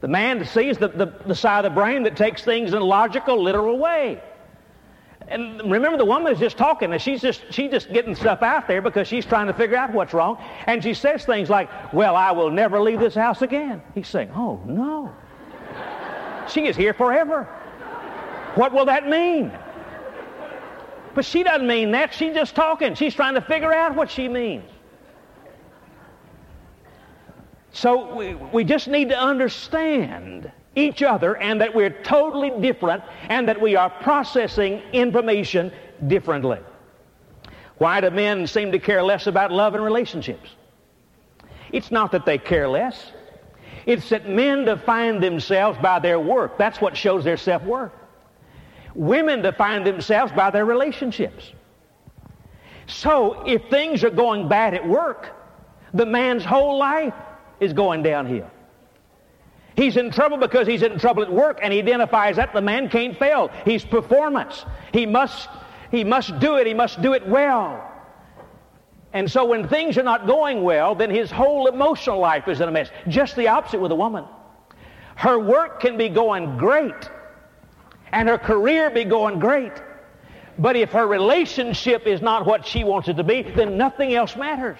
The 0.00 0.08
man 0.08 0.44
sees 0.44 0.78
the, 0.78 0.88
the, 0.88 1.14
the 1.26 1.34
side 1.34 1.64
of 1.64 1.72
the 1.72 1.74
brain 1.74 2.02
that 2.04 2.16
takes 2.16 2.42
things 2.42 2.72
in 2.72 2.78
a 2.78 2.84
logical, 2.84 3.42
literal 3.42 3.78
way. 3.78 4.20
And 5.30 5.70
remember, 5.70 5.96
the 5.96 6.04
woman 6.04 6.32
is 6.32 6.40
just 6.40 6.56
talking, 6.56 6.92
and 6.92 7.00
she's 7.00 7.22
just 7.22 7.42
she's 7.50 7.70
just 7.70 7.92
getting 7.92 8.16
stuff 8.16 8.42
out 8.42 8.66
there 8.66 8.82
because 8.82 9.06
she's 9.06 9.24
trying 9.24 9.46
to 9.46 9.52
figure 9.52 9.76
out 9.76 9.92
what's 9.92 10.12
wrong. 10.12 10.42
And 10.66 10.82
she 10.82 10.92
says 10.92 11.24
things 11.24 11.48
like, 11.48 11.70
"Well, 11.92 12.16
I 12.16 12.32
will 12.32 12.50
never 12.50 12.80
leave 12.80 12.98
this 12.98 13.14
house 13.14 13.40
again." 13.40 13.80
He's 13.94 14.08
saying, 14.08 14.30
"Oh 14.34 14.60
no, 14.66 15.14
she 16.48 16.66
is 16.66 16.76
here 16.76 16.92
forever." 16.92 17.44
What 18.56 18.72
will 18.72 18.86
that 18.86 19.08
mean? 19.08 19.52
But 21.14 21.24
she 21.24 21.44
doesn't 21.44 21.66
mean 21.66 21.92
that. 21.92 22.12
She's 22.12 22.34
just 22.34 22.56
talking. 22.56 22.94
She's 22.94 23.14
trying 23.14 23.34
to 23.34 23.40
figure 23.40 23.72
out 23.72 23.94
what 23.94 24.10
she 24.10 24.28
means. 24.28 24.68
So 27.72 28.14
we, 28.14 28.34
we 28.34 28.64
just 28.64 28.88
need 28.88 29.10
to 29.10 29.18
understand 29.18 30.50
each 30.74 31.02
other 31.02 31.36
and 31.36 31.60
that 31.60 31.74
we're 31.74 31.90
totally 32.02 32.50
different 32.60 33.02
and 33.28 33.48
that 33.48 33.60
we 33.60 33.76
are 33.76 33.90
processing 33.90 34.80
information 34.92 35.72
differently. 36.06 36.58
Why 37.78 38.00
do 38.00 38.10
men 38.10 38.46
seem 38.46 38.72
to 38.72 38.78
care 38.78 39.02
less 39.02 39.26
about 39.26 39.50
love 39.50 39.74
and 39.74 39.82
relationships? 39.82 40.50
It's 41.72 41.90
not 41.90 42.12
that 42.12 42.26
they 42.26 42.38
care 42.38 42.68
less. 42.68 43.12
It's 43.86 44.08
that 44.10 44.28
men 44.28 44.64
define 44.66 45.20
themselves 45.20 45.78
by 45.80 45.98
their 45.98 46.20
work. 46.20 46.58
That's 46.58 46.80
what 46.80 46.96
shows 46.96 47.24
their 47.24 47.36
self-worth. 47.36 47.92
Women 48.94 49.40
define 49.42 49.84
themselves 49.84 50.32
by 50.32 50.50
their 50.50 50.64
relationships. 50.66 51.52
So 52.86 53.44
if 53.46 53.70
things 53.70 54.04
are 54.04 54.10
going 54.10 54.48
bad 54.48 54.74
at 54.74 54.86
work, 54.86 55.28
the 55.94 56.06
man's 56.06 56.44
whole 56.44 56.78
life 56.78 57.14
is 57.60 57.72
going 57.72 58.02
downhill. 58.02 58.50
He's 59.76 59.96
in 59.96 60.10
trouble 60.10 60.36
because 60.36 60.66
he's 60.66 60.82
in 60.82 60.98
trouble 60.98 61.22
at 61.22 61.32
work 61.32 61.60
and 61.62 61.72
he 61.72 61.78
identifies 61.78 62.36
that 62.36 62.52
the 62.52 62.60
man 62.60 62.88
can't 62.88 63.18
fail. 63.18 63.50
He's 63.64 63.84
performance. 63.84 64.64
He 64.92 65.06
must, 65.06 65.48
he 65.90 66.04
must 66.04 66.38
do 66.38 66.56
it. 66.56 66.66
He 66.66 66.74
must 66.74 67.00
do 67.00 67.14
it 67.14 67.26
well. 67.26 67.86
And 69.12 69.30
so 69.30 69.44
when 69.44 69.68
things 69.68 69.98
are 69.98 70.02
not 70.02 70.26
going 70.26 70.62
well, 70.62 70.94
then 70.94 71.10
his 71.10 71.30
whole 71.30 71.66
emotional 71.66 72.18
life 72.18 72.46
is 72.48 72.60
in 72.60 72.68
a 72.68 72.72
mess. 72.72 72.90
Just 73.08 73.36
the 73.36 73.48
opposite 73.48 73.80
with 73.80 73.90
a 73.90 73.96
woman. 73.96 74.24
Her 75.16 75.38
work 75.38 75.80
can 75.80 75.96
be 75.96 76.08
going 76.08 76.56
great 76.58 77.10
and 78.12 78.28
her 78.28 78.38
career 78.38 78.90
be 78.90 79.04
going 79.04 79.38
great. 79.38 79.72
But 80.58 80.76
if 80.76 80.92
her 80.92 81.06
relationship 81.06 82.06
is 82.06 82.20
not 82.20 82.46
what 82.46 82.66
she 82.66 82.84
wants 82.84 83.08
it 83.08 83.16
to 83.16 83.24
be, 83.24 83.42
then 83.42 83.76
nothing 83.76 84.14
else 84.14 84.36
matters 84.36 84.78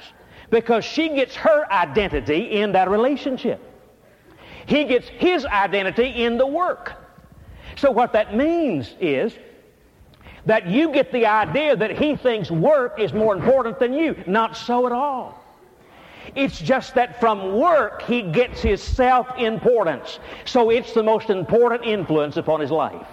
because 0.51 0.85
she 0.85 1.09
gets 1.11 1.35
her 1.37 1.71
identity 1.73 2.61
in 2.61 2.73
that 2.73 2.91
relationship. 2.91 3.70
He 4.71 4.85
gets 4.85 5.09
his 5.09 5.45
identity 5.45 6.23
in 6.23 6.39
the 6.39 6.47
work. 6.47 6.93
So 7.77 7.91
what 7.91 8.13
that 8.13 8.37
means 8.37 8.95
is 9.01 9.37
that 10.47 10.69
you 10.69 10.93
get 10.93 11.11
the 11.11 11.27
idea 11.27 11.75
that 11.75 11.99
he 11.99 12.15
thinks 12.15 12.53
work 12.53 13.01
is 13.01 13.13
more 13.13 13.35
important 13.35 13.81
than 13.81 13.93
you. 13.93 14.15
Not 14.29 14.57
so 14.57 14.87
at 14.87 14.93
all. 14.93 15.45
It's 16.37 16.61
just 16.61 16.95
that 16.95 17.19
from 17.19 17.59
work 17.59 18.03
he 18.03 18.23
gets 18.23 18.63
his 18.63 18.81
self-importance. 18.81 20.21
So 20.45 20.71
it's 20.71 20.95
the 20.95 21.03
most 21.03 21.31
important 21.31 21.85
influence 21.85 22.37
upon 22.37 22.61
his 22.61 22.71
life. 22.71 23.09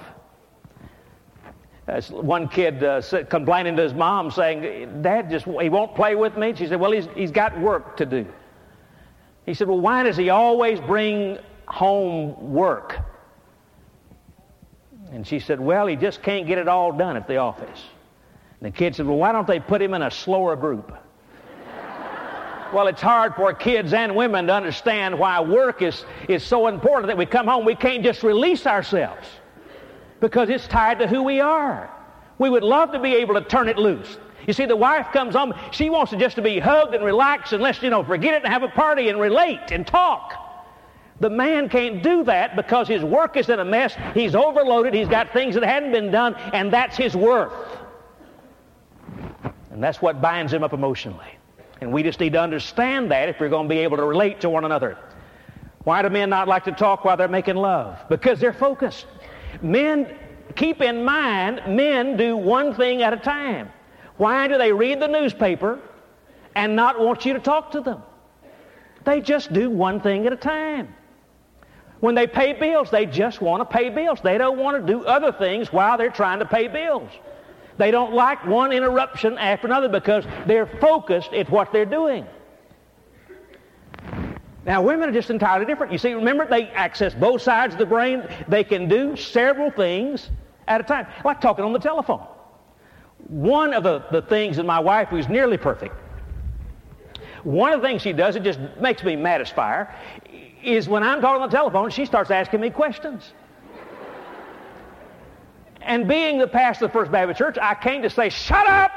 One 2.12 2.50
kid 2.50 2.84
uh, 2.84 3.02
complaining 3.32 3.76
to 3.78 3.82
his 3.82 3.96
mom 3.96 4.30
saying, 4.30 5.02
Dad 5.02 5.32
just, 5.32 5.46
he 5.46 5.70
won't 5.70 5.96
play 5.96 6.14
with 6.14 6.38
me. 6.38 6.54
She 6.54 6.68
said, 6.68 6.80
well, 6.80 6.92
he's, 6.92 7.08
he's 7.16 7.32
got 7.32 7.60
work 7.60 7.98
to 7.98 8.06
do. 8.06 8.28
He 9.48 9.54
said, 9.54 9.70
well, 9.70 9.80
why 9.80 10.04
does 10.04 10.18
he 10.18 10.30
always 10.30 10.78
bring 10.82 11.40
home 11.68 12.52
work? 12.52 13.00
And 15.14 15.26
she 15.26 15.40
said, 15.40 15.58
well, 15.62 15.88
he 15.88 15.96
just 15.96 16.22
can't 16.22 16.46
get 16.46 16.58
it 16.58 16.68
all 16.68 16.92
done 16.92 17.16
at 17.16 17.30
the 17.30 17.38
office. 17.38 17.82
And 18.60 18.74
the 18.74 18.78
kid 18.78 18.94
said, 18.94 19.08
well, 19.08 19.16
why 19.16 19.32
don't 19.32 19.48
they 19.48 19.62
put 19.62 19.82
him 19.82 19.94
in 19.94 20.02
a 20.02 20.12
slower 20.12 20.58
group? 20.58 20.92
well, 22.74 22.88
it's 22.88 23.02
hard 23.02 23.36
for 23.36 23.54
kids 23.54 23.94
and 23.94 24.18
women 24.18 24.48
to 24.48 24.54
understand 24.54 25.18
why 25.18 25.40
work 25.40 25.82
is, 25.82 26.04
is 26.28 26.44
so 26.44 26.68
important 26.68 27.08
that 27.08 27.18
we 27.18 27.26
come 27.26 27.48
home, 27.48 27.64
we 27.64 27.76
can't 27.76 28.04
just 28.04 28.24
release 28.24 28.68
ourselves 28.68 29.26
because 30.20 30.50
it's 30.50 30.68
tied 30.68 31.00
to 31.00 31.08
who 31.08 31.24
we 31.24 31.40
are. 31.40 31.90
We 32.38 32.50
would 32.50 32.64
love 32.64 32.92
to 32.92 33.00
be 33.00 33.16
able 33.16 33.36
to 33.36 33.42
turn 33.42 33.70
it 33.70 33.78
loose. 33.78 34.18
You 34.46 34.54
see, 34.54 34.66
the 34.66 34.76
wife 34.76 35.08
comes 35.12 35.36
home, 35.36 35.54
she 35.72 35.90
wants 35.90 36.12
just 36.12 36.36
to 36.36 36.42
be 36.42 36.60
hugged 36.60 36.94
and 36.94 37.04
relaxed 37.04 37.54
and 37.54 37.62
let's, 37.62 37.82
you 37.82 37.90
know, 37.90 38.04
forget 38.04 38.34
it 38.34 38.44
and 38.44 38.54
have 38.54 38.64
a 38.64 38.70
party 38.70 39.10
and 39.10 39.20
relate 39.20 39.72
and 39.72 39.86
talk. 39.86 40.34
The 41.20 41.30
man 41.30 41.68
can't 41.68 42.04
do 42.04 42.24
that 42.26 42.56
because 42.56 42.88
his 42.88 43.04
work 43.04 43.38
is 43.38 43.50
in 43.50 43.60
a 43.60 43.66
mess. 43.66 43.96
He's 44.14 44.36
overloaded. 44.36 44.94
He's 44.94 45.08
got 45.08 45.34
things 45.34 45.56
that 45.56 45.64
hadn't 45.64 45.92
been 45.92 46.12
done, 46.12 46.36
and 46.54 46.72
that's 46.72 46.96
his 46.96 47.16
worth. 47.16 47.52
And 49.72 49.84
that's 49.84 50.02
what 50.02 50.22
binds 50.22 50.54
him 50.54 50.64
up 50.64 50.74
emotionally. 50.74 51.38
And 51.82 51.92
we 51.92 52.04
just 52.04 52.20
need 52.20 52.34
to 52.34 52.42
understand 52.42 53.12
that 53.12 53.30
if 53.30 53.40
we're 53.40 53.50
going 53.50 53.68
to 53.68 53.70
be 53.70 53.80
able 53.80 53.98
to 53.98 54.04
relate 54.04 54.42
to 54.42 54.50
one 54.50 54.66
another. 54.66 54.98
Why 55.84 56.02
do 56.02 56.10
men 56.10 56.30
not 56.30 56.48
like 56.48 56.66
to 56.66 56.72
talk 56.72 57.06
while 57.06 57.18
they're 57.18 57.28
making 57.28 57.56
love? 57.56 57.98
Because 58.10 58.40
they're 58.40 58.54
focused. 58.54 59.08
Men, 59.62 60.16
keep 60.56 60.82
in 60.82 61.04
mind, 61.04 61.62
men 61.68 62.18
do 62.18 62.36
one 62.36 62.76
thing 62.76 63.02
at 63.04 63.14
a 63.14 63.18
time. 63.18 63.70
Why 64.18 64.48
do 64.48 64.58
they 64.58 64.72
read 64.72 65.00
the 65.00 65.08
newspaper 65.08 65.80
and 66.58 66.76
not 66.76 67.00
want 67.00 67.24
you 67.24 67.34
to 67.34 67.40
talk 67.40 67.72
to 67.72 67.82
them. 67.82 68.02
They 69.06 69.22
just 69.22 69.54
do 69.54 69.70
one 69.70 70.02
thing 70.02 70.26
at 70.26 70.34
a 70.34 70.38
time. 70.38 70.94
When 72.00 72.16
they 72.16 72.26
pay 72.26 72.54
bills, 72.54 72.90
they 72.90 73.06
just 73.06 73.42
want 73.42 73.62
to 73.62 73.78
pay 73.78 73.90
bills. 73.90 74.20
They 74.24 74.40
don't 74.40 74.58
want 74.58 74.86
to 74.86 74.94
do 74.94 75.06
other 75.06 75.32
things 75.32 75.72
while 75.72 76.00
they're 76.00 76.10
trying 76.10 76.40
to 76.40 76.46
pay 76.46 76.68
bills. 76.68 77.12
They 77.78 77.92
don't 77.92 78.14
like 78.14 78.44
one 78.46 78.72
interruption 78.72 79.38
after 79.38 79.68
another 79.68 79.88
because 79.88 80.26
they're 80.48 80.66
focused 80.66 81.32
at 81.32 81.48
what 81.52 81.72
they're 81.72 81.86
doing. 81.86 82.26
Now, 84.66 84.82
women 84.82 85.10
are 85.10 85.14
just 85.14 85.30
entirely 85.30 85.66
different. 85.66 85.92
You 85.92 86.00
see, 86.00 86.14
remember, 86.14 86.48
they 86.48 86.70
access 86.70 87.14
both 87.14 87.44
sides 87.44 87.76
of 87.76 87.80
the 87.80 87.86
brain. 87.86 88.28
They 88.48 88.64
can 88.64 88.90
do 88.90 89.16
several 89.16 89.70
things 89.70 90.32
at 90.68 90.82
a 90.82 90.84
time, 90.84 91.06
like 91.24 91.40
talking 91.40 91.64
on 91.64 91.72
the 91.72 91.80
telephone. 91.80 92.28
One 93.28 93.74
of 93.74 93.84
the, 93.84 94.04
the 94.12 94.22
things 94.22 94.58
that 94.58 94.66
my 94.66 94.80
wife, 94.80 95.10
who's 95.10 95.28
nearly 95.28 95.58
perfect, 95.58 95.96
one 97.44 97.74
of 97.74 97.82
the 97.82 97.88
things 97.88 98.02
she 98.02 98.14
does, 98.14 98.36
it 98.36 98.44
just 98.44 98.60
makes 98.80 99.04
me 99.04 99.16
mad 99.16 99.42
as 99.42 99.50
fire, 99.50 99.94
is 100.64 100.88
when 100.90 101.04
I'm 101.04 101.22
talking 101.22 101.42
on 101.42 101.50
the 101.50 101.56
telephone, 101.56 101.90
she 101.90 102.06
starts 102.06 102.32
asking 102.32 102.62
me 102.62 102.70
questions. 102.70 103.34
And 105.82 106.08
being 106.08 106.38
the 106.38 106.48
pastor 106.48 106.86
of 106.86 106.92
the 106.92 107.00
First 107.00 107.12
Baptist 107.12 107.38
Church, 107.38 107.58
I 107.62 107.74
came 107.76 108.02
to 108.02 108.10
say, 108.10 108.30
shut 108.30 108.68
up! 108.68 108.92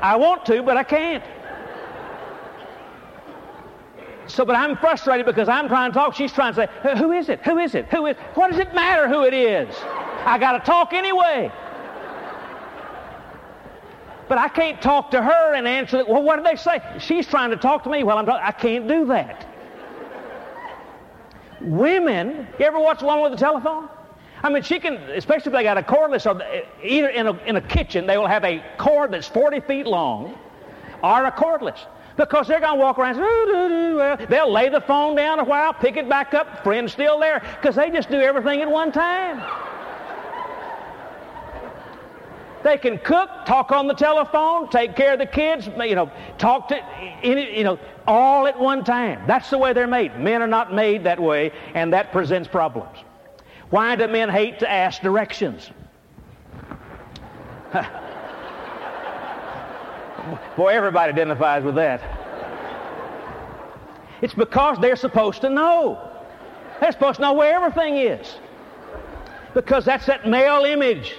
I 0.00 0.16
want 0.16 0.46
to, 0.46 0.62
but 0.62 0.76
I 0.76 0.84
can't. 0.84 1.24
So, 4.26 4.44
but 4.44 4.56
I'm 4.56 4.76
frustrated 4.76 5.26
because 5.26 5.48
I'm 5.48 5.68
trying 5.68 5.90
to 5.90 5.94
talk. 5.94 6.14
She's 6.14 6.32
trying 6.32 6.54
to 6.54 6.66
say, 6.66 6.96
who 6.98 7.12
is 7.12 7.28
it? 7.28 7.40
Who 7.40 7.58
is 7.58 7.74
it? 7.74 7.86
Who 7.86 8.06
is? 8.06 8.16
What 8.34 8.50
does 8.50 8.60
it 8.60 8.74
matter 8.74 9.08
who 9.08 9.22
it 9.24 9.34
is? 9.34 9.74
I 10.28 10.38
got 10.38 10.52
to 10.52 10.60
talk 10.60 10.92
anyway. 10.92 11.50
But 14.28 14.36
I 14.36 14.48
can't 14.48 14.80
talk 14.82 15.10
to 15.12 15.22
her 15.22 15.54
and 15.54 15.66
answer, 15.66 16.00
it. 16.00 16.08
well, 16.08 16.22
what 16.22 16.36
did 16.36 16.44
they 16.44 16.56
say? 16.56 16.80
She's 16.98 17.26
trying 17.26 17.50
to 17.50 17.56
talk 17.56 17.82
to 17.84 17.90
me 17.90 18.02
while 18.02 18.18
I'm. 18.18 18.28
I 18.28 18.52
can't 18.52 18.86
do 18.86 19.06
that. 19.06 19.46
Women, 21.62 22.46
you 22.58 22.66
ever 22.66 22.78
watch 22.78 23.02
a 23.02 23.06
woman 23.06 23.22
with 23.22 23.32
a 23.32 23.36
telephone? 23.36 23.88
I 24.42 24.50
mean, 24.50 24.62
she 24.62 24.78
can, 24.78 24.94
especially 24.94 25.50
if 25.50 25.52
they 25.54 25.62
got 25.62 25.78
a 25.78 25.82
cordless, 25.82 26.26
or 26.26 26.40
either 26.84 27.08
in 27.08 27.26
a, 27.26 27.32
in 27.44 27.56
a 27.56 27.60
kitchen, 27.60 28.06
they 28.06 28.18
will 28.18 28.28
have 28.28 28.44
a 28.44 28.62
cord 28.76 29.12
that's 29.12 29.26
40 29.26 29.60
feet 29.60 29.86
long 29.86 30.38
or 31.02 31.24
a 31.24 31.32
cordless. 31.32 31.78
Because 32.16 32.46
they're 32.46 32.60
going 32.60 32.78
to 32.78 32.80
walk 32.80 32.98
around, 32.98 33.16
well, 33.16 34.16
they'll 34.28 34.52
lay 34.52 34.68
the 34.68 34.80
phone 34.80 35.16
down 35.16 35.38
a 35.38 35.44
while, 35.44 35.72
pick 35.72 35.96
it 35.96 36.08
back 36.08 36.34
up, 36.34 36.62
friend's 36.62 36.92
still 36.92 37.18
there, 37.18 37.40
because 37.60 37.76
they 37.76 37.90
just 37.90 38.10
do 38.10 38.20
everything 38.20 38.60
at 38.60 38.70
one 38.70 38.92
time. 38.92 39.40
They 42.68 42.76
can 42.76 42.98
cook, 42.98 43.30
talk 43.46 43.72
on 43.72 43.86
the 43.86 43.94
telephone, 43.94 44.68
take 44.68 44.94
care 44.94 45.14
of 45.14 45.18
the 45.18 45.24
kids, 45.24 45.66
you 45.66 45.94
know, 45.94 46.10
talk 46.36 46.68
to, 46.68 46.78
you 47.22 47.64
know, 47.64 47.78
all 48.06 48.46
at 48.46 48.60
one 48.60 48.84
time. 48.84 49.26
That's 49.26 49.48
the 49.48 49.56
way 49.56 49.72
they're 49.72 49.86
made. 49.86 50.20
Men 50.20 50.42
are 50.42 50.46
not 50.46 50.74
made 50.74 51.04
that 51.04 51.18
way, 51.18 51.50
and 51.72 51.94
that 51.94 52.12
presents 52.12 52.46
problems. 52.46 52.98
Why 53.70 53.96
do 53.96 54.06
men 54.06 54.28
hate 54.28 54.58
to 54.58 54.70
ask 54.70 55.00
directions? 55.00 55.70
Boy, 60.54 60.68
everybody 60.68 61.10
identifies 61.10 61.64
with 61.64 61.76
that. 61.76 62.02
It's 64.20 64.34
because 64.34 64.76
they're 64.78 64.94
supposed 64.94 65.40
to 65.40 65.48
know. 65.48 66.06
They're 66.82 66.92
supposed 66.92 67.16
to 67.16 67.22
know 67.22 67.32
where 67.32 67.56
everything 67.56 67.96
is. 67.96 68.36
Because 69.54 69.86
that's 69.86 70.04
that 70.04 70.28
male 70.28 70.66
image. 70.66 71.14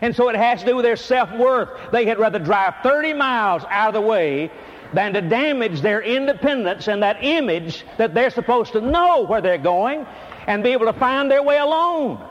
And 0.00 0.16
so 0.16 0.28
it 0.28 0.36
has 0.36 0.60
to 0.60 0.66
do 0.66 0.76
with 0.76 0.84
their 0.84 0.96
self 0.96 1.30
worth. 1.32 1.68
They 1.92 2.06
had 2.06 2.18
rather 2.18 2.38
drive 2.38 2.74
30 2.82 3.12
miles 3.14 3.62
out 3.68 3.88
of 3.88 3.94
the 3.94 4.00
way 4.00 4.50
than 4.92 5.12
to 5.12 5.20
damage 5.20 5.82
their 5.82 6.02
independence 6.02 6.88
and 6.88 7.02
that 7.02 7.18
image 7.22 7.84
that 7.98 8.14
they're 8.14 8.30
supposed 8.30 8.72
to 8.72 8.80
know 8.80 9.24
where 9.26 9.40
they're 9.40 9.58
going 9.58 10.06
and 10.46 10.62
be 10.62 10.70
able 10.70 10.86
to 10.86 10.92
find 10.92 11.30
their 11.30 11.42
way 11.42 11.58
alone. 11.58 12.26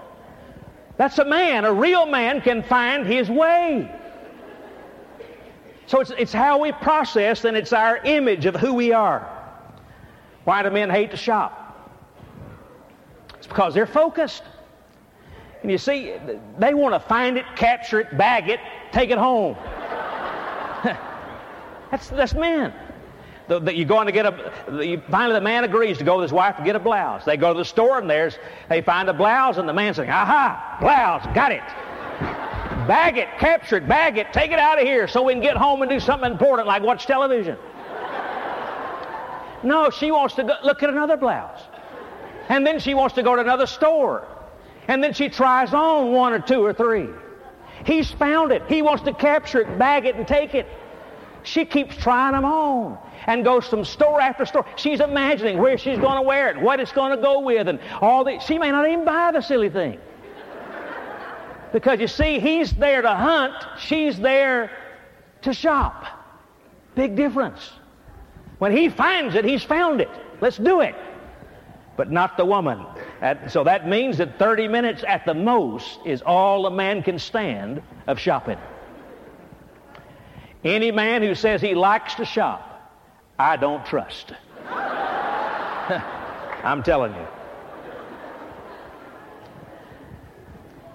That's 0.98 1.18
a 1.20 1.26
man. 1.26 1.64
A 1.64 1.72
real 1.72 2.06
man 2.06 2.42
can 2.42 2.64
find 2.64 3.06
his 3.06 3.30
way. 3.30 3.90
So 5.86 6.02
it's, 6.02 6.12
it's 6.18 6.34
how 6.34 6.60
we 6.60 6.72
process 6.72 7.46
and 7.46 7.56
it's 7.56 7.72
our 7.72 7.98
image 7.98 8.46
of 8.46 8.56
who 8.56 8.74
we 8.74 8.92
are. 8.92 9.28
Why 10.44 10.62
do 10.64 10.70
men 10.70 10.90
hate 10.90 11.12
to 11.12 11.18
shop? 11.18 11.66
It's 13.38 13.48
because 13.48 13.74
they're 13.74 13.86
focused. 13.86 14.44
And 15.62 15.72
you 15.72 15.78
see, 15.78 16.16
they 16.58 16.74
want 16.74 16.94
to 16.94 17.00
find 17.00 17.38
it, 17.38 17.46
capture 17.56 18.00
it, 18.00 18.18
bag 18.18 18.50
it, 18.50 18.60
take 18.92 19.10
it 19.10 19.18
home. 19.18 19.56
that's, 21.92 22.10
that's 22.10 22.34
men. 22.34 22.74
The, 23.48 23.76
you're 23.76 23.88
going 23.88 24.06
to 24.06 24.12
get 24.12 24.28
a, 24.28 24.54
the, 24.70 25.02
finally 25.10 25.34
the 25.34 25.42
man 25.42 25.64
agrees 25.64 25.98
to 25.98 26.04
go 26.04 26.18
with 26.18 26.24
his 26.24 26.32
wife 26.32 26.56
to 26.58 26.64
get 26.64 26.76
a 26.76 26.80
blouse. 26.80 27.26
They 27.26 27.36
go 27.36 27.52
to 27.52 27.58
the 27.58 27.66
store 27.66 27.98
and 27.98 28.10
there's, 28.10 28.38
they 28.70 28.82
find 28.82 29.10
a 29.10 29.14
blouse 29.14 29.58
and 29.58 29.68
the 29.68 29.74
man 29.74 29.96
says, 29.96 30.08
aha, 30.08 30.78
blouse, 30.80 31.26
got 31.34 31.52
it. 31.52 31.64
Bag 32.88 33.18
it, 33.18 33.28
capture 33.40 33.78
it, 33.78 33.88
bag 33.88 34.18
it, 34.18 34.32
take 34.32 34.52
it 34.52 34.60
out 34.60 34.80
of 34.80 34.88
here 34.88 35.08
so 35.08 35.24
we 35.24 35.34
can 35.34 35.42
get 35.42 35.58
home 35.58 35.82
and 35.82 35.90
do 35.90 36.00
something 36.00 36.32
important 36.32 36.68
like 36.68 36.84
watch 36.84 37.06
television. 37.06 37.58
No, 39.64 39.90
she 39.90 40.12
wants 40.12 40.36
to 40.36 40.44
go, 40.44 40.56
look 40.64 40.84
at 40.84 40.90
another 40.90 41.18
blouse. 41.18 41.60
And 42.48 42.66
then 42.66 42.80
she 42.80 42.94
wants 42.94 43.16
to 43.16 43.24
go 43.24 43.36
to 43.36 43.42
another 43.42 43.66
store 43.66 44.28
and 44.90 45.04
then 45.04 45.14
she 45.14 45.30
tries 45.30 45.72
on 45.72 46.12
one 46.12 46.34
or 46.34 46.40
two 46.40 46.66
or 46.66 46.74
three. 46.74 47.08
He's 47.86 48.12
found 48.12 48.52
it. 48.52 48.64
He 48.68 48.82
wants 48.82 49.04
to 49.04 49.14
capture 49.14 49.62
it, 49.62 49.78
bag 49.78 50.06
it, 50.06 50.16
and 50.16 50.28
take 50.28 50.56
it. 50.56 50.66
She 51.44 51.64
keeps 51.64 51.96
trying 51.96 52.34
them 52.34 52.44
on 52.44 52.98
and 53.28 53.46
goes 53.46 53.68
from 53.68 53.86
store 53.86 54.20
after 54.20 54.48
store. 54.48 54.66
She's 54.78 55.00
imagining 55.00 55.60
where 55.60 55.78
she's 55.78 56.00
going 56.00 56.16
to 56.16 56.24
wear 56.24 56.50
it, 56.50 56.60
what 56.60 56.80
it's 56.80 56.92
going 56.92 57.16
to 57.16 57.22
go 57.22 57.40
with, 57.42 57.68
and 57.68 57.80
all 58.02 58.24
the. 58.24 58.40
She 58.40 58.58
may 58.58 58.72
not 58.72 58.88
even 58.88 59.06
buy 59.06 59.32
the 59.32 59.42
silly 59.42 59.70
thing. 59.70 60.00
Because 61.72 62.00
you 62.00 62.08
see, 62.08 62.40
he's 62.40 62.72
there 62.72 63.04
to 63.04 63.14
hunt, 63.14 63.54
she's 63.78 64.18
there 64.18 64.72
to 65.44 65.54
shop. 65.54 66.04
Big 66.96 67.16
difference. 67.16 67.74
When 68.58 68.76
he 68.76 68.90
finds 68.90 69.36
it, 69.36 69.46
he's 69.46 69.64
found 69.64 70.02
it. 70.02 70.10
Let's 70.42 70.58
do 70.58 70.82
it. 70.82 70.96
But 72.00 72.10
not 72.10 72.38
the 72.38 72.46
woman. 72.46 72.86
At, 73.20 73.52
so 73.52 73.66
that 73.66 73.86
means 73.86 74.20
that 74.20 74.40
30 74.40 74.70
minutes 74.70 75.04
at 75.06 75.26
the 75.26 75.34
most 75.34 76.00
is 76.06 76.22
all 76.22 76.66
a 76.66 76.72
man 76.72 77.04
can 77.04 77.20
stand 77.20 77.82
of 78.08 78.18
shopping. 78.18 78.58
Any 80.64 80.92
man 80.92 81.22
who 81.22 81.36
says 81.36 81.62
he 81.62 81.76
likes 81.76 82.16
to 82.16 82.24
shop, 82.24 82.90
I 83.38 83.58
don't 83.58 83.86
trust. 83.86 84.32
I'm 86.64 86.84
telling 86.84 87.14
you. 87.14 87.28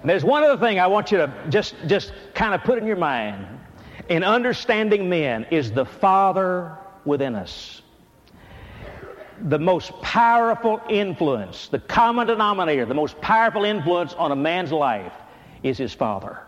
And 0.00 0.08
there's 0.08 0.24
one 0.24 0.42
other 0.42 0.56
thing 0.56 0.80
I 0.80 0.86
want 0.86 1.12
you 1.12 1.18
to 1.18 1.30
just, 1.50 1.74
just 1.86 2.14
kind 2.32 2.54
of 2.54 2.62
put 2.62 2.78
in 2.78 2.86
your 2.86 2.96
mind. 2.96 3.46
In 4.08 4.24
understanding 4.24 5.10
men 5.10 5.48
is 5.50 5.70
the 5.70 5.84
Father 5.84 6.78
within 7.04 7.34
us 7.34 7.82
the 9.42 9.58
most 9.58 9.92
powerful 10.00 10.80
influence, 10.88 11.68
the 11.68 11.78
common 11.78 12.26
denominator, 12.26 12.86
the 12.86 12.94
most 12.94 13.20
powerful 13.20 13.64
influence 13.64 14.14
on 14.14 14.32
a 14.32 14.36
man's 14.36 14.72
life 14.72 15.12
is 15.62 15.78
his 15.78 15.92
father, 15.92 16.38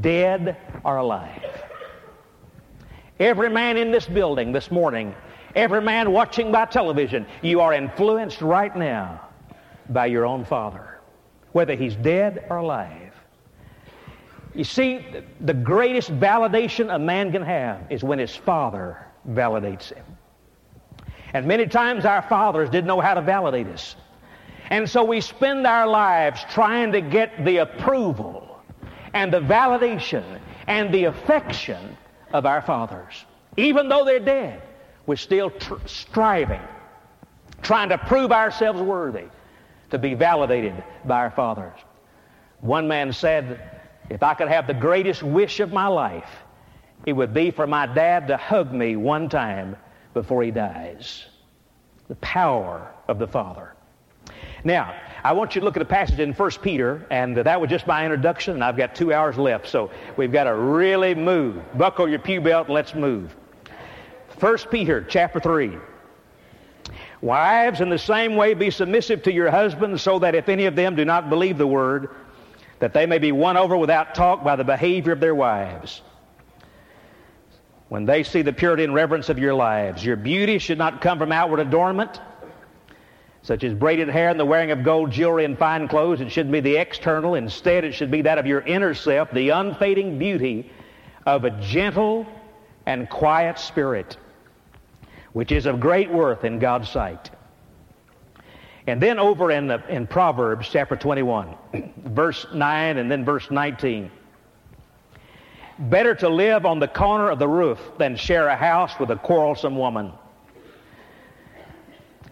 dead 0.00 0.56
or 0.84 0.98
alive. 0.98 1.42
Every 3.18 3.48
man 3.48 3.76
in 3.76 3.90
this 3.90 4.06
building 4.06 4.52
this 4.52 4.70
morning, 4.70 5.14
every 5.54 5.80
man 5.80 6.12
watching 6.12 6.52
by 6.52 6.66
television, 6.66 7.26
you 7.42 7.60
are 7.60 7.72
influenced 7.72 8.42
right 8.42 8.76
now 8.76 9.20
by 9.88 10.06
your 10.06 10.26
own 10.26 10.44
father, 10.44 10.98
whether 11.52 11.74
he's 11.74 11.96
dead 11.96 12.44
or 12.50 12.58
alive. 12.58 13.14
You 14.54 14.64
see, 14.64 15.04
the 15.40 15.54
greatest 15.54 16.10
validation 16.18 16.94
a 16.94 16.98
man 16.98 17.32
can 17.32 17.42
have 17.42 17.80
is 17.90 18.02
when 18.02 18.18
his 18.18 18.34
father 18.34 19.06
validates 19.28 19.92
him. 19.92 20.04
And 21.36 21.46
many 21.46 21.66
times 21.66 22.06
our 22.06 22.22
fathers 22.22 22.70
didn't 22.70 22.86
know 22.86 22.98
how 22.98 23.12
to 23.12 23.20
validate 23.20 23.66
us. 23.66 23.94
And 24.70 24.88
so 24.88 25.04
we 25.04 25.20
spend 25.20 25.66
our 25.66 25.86
lives 25.86 26.42
trying 26.48 26.92
to 26.92 27.02
get 27.02 27.44
the 27.44 27.58
approval 27.58 28.58
and 29.12 29.30
the 29.30 29.40
validation 29.40 30.40
and 30.66 30.94
the 30.94 31.04
affection 31.04 31.94
of 32.32 32.46
our 32.46 32.62
fathers. 32.62 33.26
Even 33.58 33.90
though 33.90 34.02
they're 34.02 34.18
dead, 34.18 34.62
we're 35.04 35.16
still 35.16 35.50
tr- 35.50 35.74
striving, 35.84 36.62
trying 37.60 37.90
to 37.90 37.98
prove 37.98 38.32
ourselves 38.32 38.80
worthy 38.80 39.26
to 39.90 39.98
be 39.98 40.14
validated 40.14 40.82
by 41.04 41.18
our 41.18 41.30
fathers. 41.30 41.78
One 42.62 42.88
man 42.88 43.12
said, 43.12 43.60
if 44.08 44.22
I 44.22 44.32
could 44.32 44.48
have 44.48 44.66
the 44.66 44.72
greatest 44.72 45.22
wish 45.22 45.60
of 45.60 45.70
my 45.70 45.88
life, 45.88 46.30
it 47.04 47.12
would 47.12 47.34
be 47.34 47.50
for 47.50 47.66
my 47.66 47.84
dad 47.84 48.26
to 48.28 48.38
hug 48.38 48.72
me 48.72 48.96
one 48.96 49.28
time 49.28 49.76
before 50.16 50.42
he 50.42 50.50
dies. 50.50 51.26
The 52.08 52.14
power 52.16 52.90
of 53.06 53.18
the 53.18 53.26
Father. 53.26 53.74
Now, 54.64 54.94
I 55.22 55.34
want 55.34 55.54
you 55.54 55.60
to 55.60 55.64
look 55.66 55.76
at 55.76 55.82
a 55.82 55.84
passage 55.84 56.18
in 56.18 56.32
1 56.32 56.50
Peter, 56.62 57.06
and 57.10 57.36
that 57.36 57.60
was 57.60 57.68
just 57.68 57.86
my 57.86 58.02
introduction, 58.02 58.54
and 58.54 58.64
I've 58.64 58.78
got 58.78 58.94
two 58.94 59.12
hours 59.12 59.36
left, 59.36 59.68
so 59.68 59.90
we've 60.16 60.32
got 60.32 60.44
to 60.44 60.54
really 60.54 61.14
move. 61.14 61.62
Buckle 61.76 62.08
your 62.08 62.18
pew 62.18 62.40
belt, 62.40 62.68
and 62.68 62.74
let's 62.74 62.94
move. 62.94 63.36
1 64.40 64.58
Peter 64.70 65.04
chapter 65.06 65.38
3. 65.38 65.76
Wives, 67.20 67.82
in 67.82 67.90
the 67.90 67.98
same 67.98 68.36
way, 68.36 68.54
be 68.54 68.70
submissive 68.70 69.22
to 69.24 69.32
your 69.32 69.50
husbands, 69.50 70.00
so 70.00 70.18
that 70.20 70.34
if 70.34 70.48
any 70.48 70.64
of 70.64 70.76
them 70.76 70.96
do 70.96 71.04
not 71.04 71.28
believe 71.28 71.58
the 71.58 71.66
word, 71.66 72.08
that 72.78 72.94
they 72.94 73.04
may 73.04 73.18
be 73.18 73.32
won 73.32 73.58
over 73.58 73.76
without 73.76 74.14
talk 74.14 74.42
by 74.42 74.56
the 74.56 74.64
behavior 74.64 75.12
of 75.12 75.20
their 75.20 75.34
wives. 75.34 76.00
When 77.88 78.04
they 78.04 78.24
see 78.24 78.42
the 78.42 78.52
purity 78.52 78.84
and 78.84 78.94
reverence 78.94 79.28
of 79.28 79.38
your 79.38 79.54
lives, 79.54 80.04
your 80.04 80.16
beauty 80.16 80.58
should 80.58 80.78
not 80.78 81.00
come 81.00 81.18
from 81.18 81.30
outward 81.30 81.60
adornment, 81.60 82.20
such 83.42 83.62
as 83.62 83.74
braided 83.74 84.08
hair 84.08 84.28
and 84.28 84.40
the 84.40 84.44
wearing 84.44 84.72
of 84.72 84.82
gold 84.82 85.12
jewelry 85.12 85.44
and 85.44 85.56
fine 85.56 85.86
clothes. 85.86 86.20
It 86.20 86.32
should 86.32 86.50
be 86.50 86.58
the 86.60 86.76
external. 86.76 87.36
Instead, 87.36 87.84
it 87.84 87.92
should 87.92 88.10
be 88.10 88.22
that 88.22 88.38
of 88.38 88.46
your 88.46 88.60
inner 88.60 88.92
self, 88.92 89.30
the 89.30 89.50
unfading 89.50 90.18
beauty 90.18 90.70
of 91.24 91.44
a 91.44 91.50
gentle 91.50 92.26
and 92.86 93.08
quiet 93.08 93.58
spirit, 93.58 94.16
which 95.32 95.52
is 95.52 95.66
of 95.66 95.78
great 95.78 96.10
worth 96.10 96.44
in 96.44 96.58
God's 96.58 96.88
sight. 96.88 97.30
And 98.88 99.00
then 99.00 99.18
over 99.18 99.50
in, 99.50 99.68
the, 99.68 99.82
in 99.88 100.08
Proverbs 100.08 100.68
chapter 100.68 100.96
21, 100.96 101.54
verse 102.04 102.46
9 102.52 102.98
and 102.98 103.10
then 103.10 103.24
verse 103.24 103.48
19. 103.50 104.10
Better 105.78 106.14
to 106.16 106.28
live 106.28 106.64
on 106.64 106.78
the 106.78 106.88
corner 106.88 107.30
of 107.30 107.38
the 107.38 107.48
roof 107.48 107.78
than 107.98 108.16
share 108.16 108.48
a 108.48 108.56
house 108.56 108.98
with 108.98 109.10
a 109.10 109.16
quarrelsome 109.16 109.76
woman. 109.76 110.12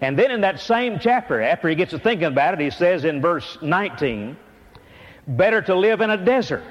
And 0.00 0.18
then 0.18 0.30
in 0.30 0.40
that 0.40 0.60
same 0.60 0.98
chapter, 0.98 1.40
after 1.40 1.68
he 1.68 1.74
gets 1.74 1.90
to 1.90 1.98
thinking 1.98 2.26
about 2.26 2.54
it, 2.54 2.60
he 2.60 2.70
says 2.70 3.04
in 3.04 3.20
verse 3.20 3.58
19, 3.60 4.36
Better 5.26 5.62
to 5.62 5.74
live 5.74 6.00
in 6.00 6.10
a 6.10 6.16
desert 6.16 6.64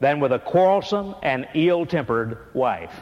than 0.00 0.20
with 0.20 0.32
a 0.32 0.38
quarrelsome 0.38 1.14
and 1.22 1.48
ill 1.54 1.86
tempered 1.86 2.38
wife. 2.54 2.92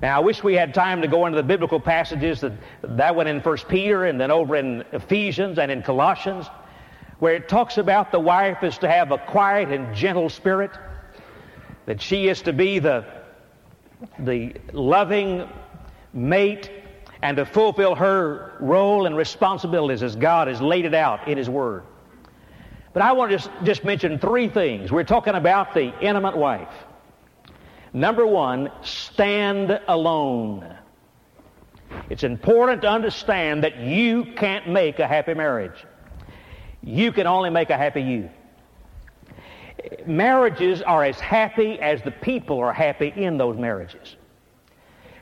Now, 0.00 0.16
I 0.16 0.20
wish 0.20 0.42
we 0.42 0.54
had 0.54 0.74
time 0.74 1.00
to 1.02 1.08
go 1.08 1.26
into 1.26 1.36
the 1.36 1.42
biblical 1.42 1.78
passages 1.78 2.40
that, 2.40 2.52
that 2.82 3.14
went 3.14 3.28
in 3.28 3.40
1 3.40 3.56
Peter 3.68 4.06
and 4.06 4.20
then 4.20 4.30
over 4.30 4.56
in 4.56 4.84
Ephesians 4.92 5.58
and 5.58 5.70
in 5.70 5.82
Colossians, 5.82 6.46
where 7.20 7.34
it 7.34 7.48
talks 7.48 7.78
about 7.78 8.10
the 8.10 8.18
wife 8.18 8.64
is 8.64 8.78
to 8.78 8.88
have 8.90 9.12
a 9.12 9.18
quiet 9.18 9.70
and 9.70 9.94
gentle 9.94 10.28
spirit 10.28 10.72
that 11.86 12.00
she 12.00 12.28
is 12.28 12.42
to 12.42 12.52
be 12.52 12.78
the, 12.78 13.04
the 14.18 14.54
loving 14.72 15.48
mate 16.12 16.70
and 17.22 17.36
to 17.36 17.46
fulfill 17.46 17.94
her 17.94 18.56
role 18.60 19.06
and 19.06 19.16
responsibilities 19.16 20.02
as 20.02 20.16
God 20.16 20.48
has 20.48 20.60
laid 20.60 20.84
it 20.84 20.94
out 20.94 21.28
in 21.28 21.38
His 21.38 21.48
Word. 21.48 21.84
But 22.92 23.02
I 23.02 23.12
want 23.12 23.30
to 23.30 23.38
just, 23.38 23.50
just 23.64 23.84
mention 23.84 24.18
three 24.18 24.48
things. 24.48 24.92
We're 24.92 25.04
talking 25.04 25.34
about 25.34 25.72
the 25.72 25.98
intimate 26.00 26.36
wife. 26.36 26.72
Number 27.92 28.26
one, 28.26 28.70
stand 28.82 29.80
alone. 29.88 30.76
It's 32.10 32.24
important 32.24 32.82
to 32.82 32.88
understand 32.88 33.64
that 33.64 33.78
you 33.78 34.24
can't 34.36 34.68
make 34.68 34.98
a 34.98 35.06
happy 35.06 35.34
marriage. 35.34 35.84
You 36.82 37.12
can 37.12 37.26
only 37.26 37.50
make 37.50 37.70
a 37.70 37.76
happy 37.76 38.02
you 38.02 38.30
marriages 40.06 40.82
are 40.82 41.04
as 41.04 41.18
happy 41.18 41.78
as 41.80 42.02
the 42.02 42.10
people 42.10 42.58
are 42.60 42.72
happy 42.72 43.12
in 43.16 43.38
those 43.38 43.56
marriages. 43.56 44.16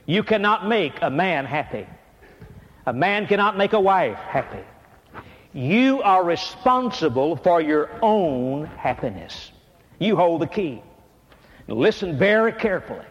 You 0.07 0.23
cannot 0.23 0.67
make 0.67 0.95
a 1.03 1.11
man 1.11 1.45
happy. 1.45 1.87
A 2.87 2.93
man 2.93 3.27
cannot 3.27 3.57
make 3.57 3.73
a 3.73 3.81
wife 3.81 4.19
happy. 4.19 4.65
You 5.53 6.03
are 6.03 6.25
responsible 6.25 7.37
for 7.37 7.61
your 7.61 7.91
own 8.03 8.67
happiness. 8.67 9.53
You 9.99 10.17
hold 10.17 10.41
the 10.41 10.47
key. 10.47 10.83
Listen 11.69 12.19
very 12.19 12.53
carefully. 12.53 13.05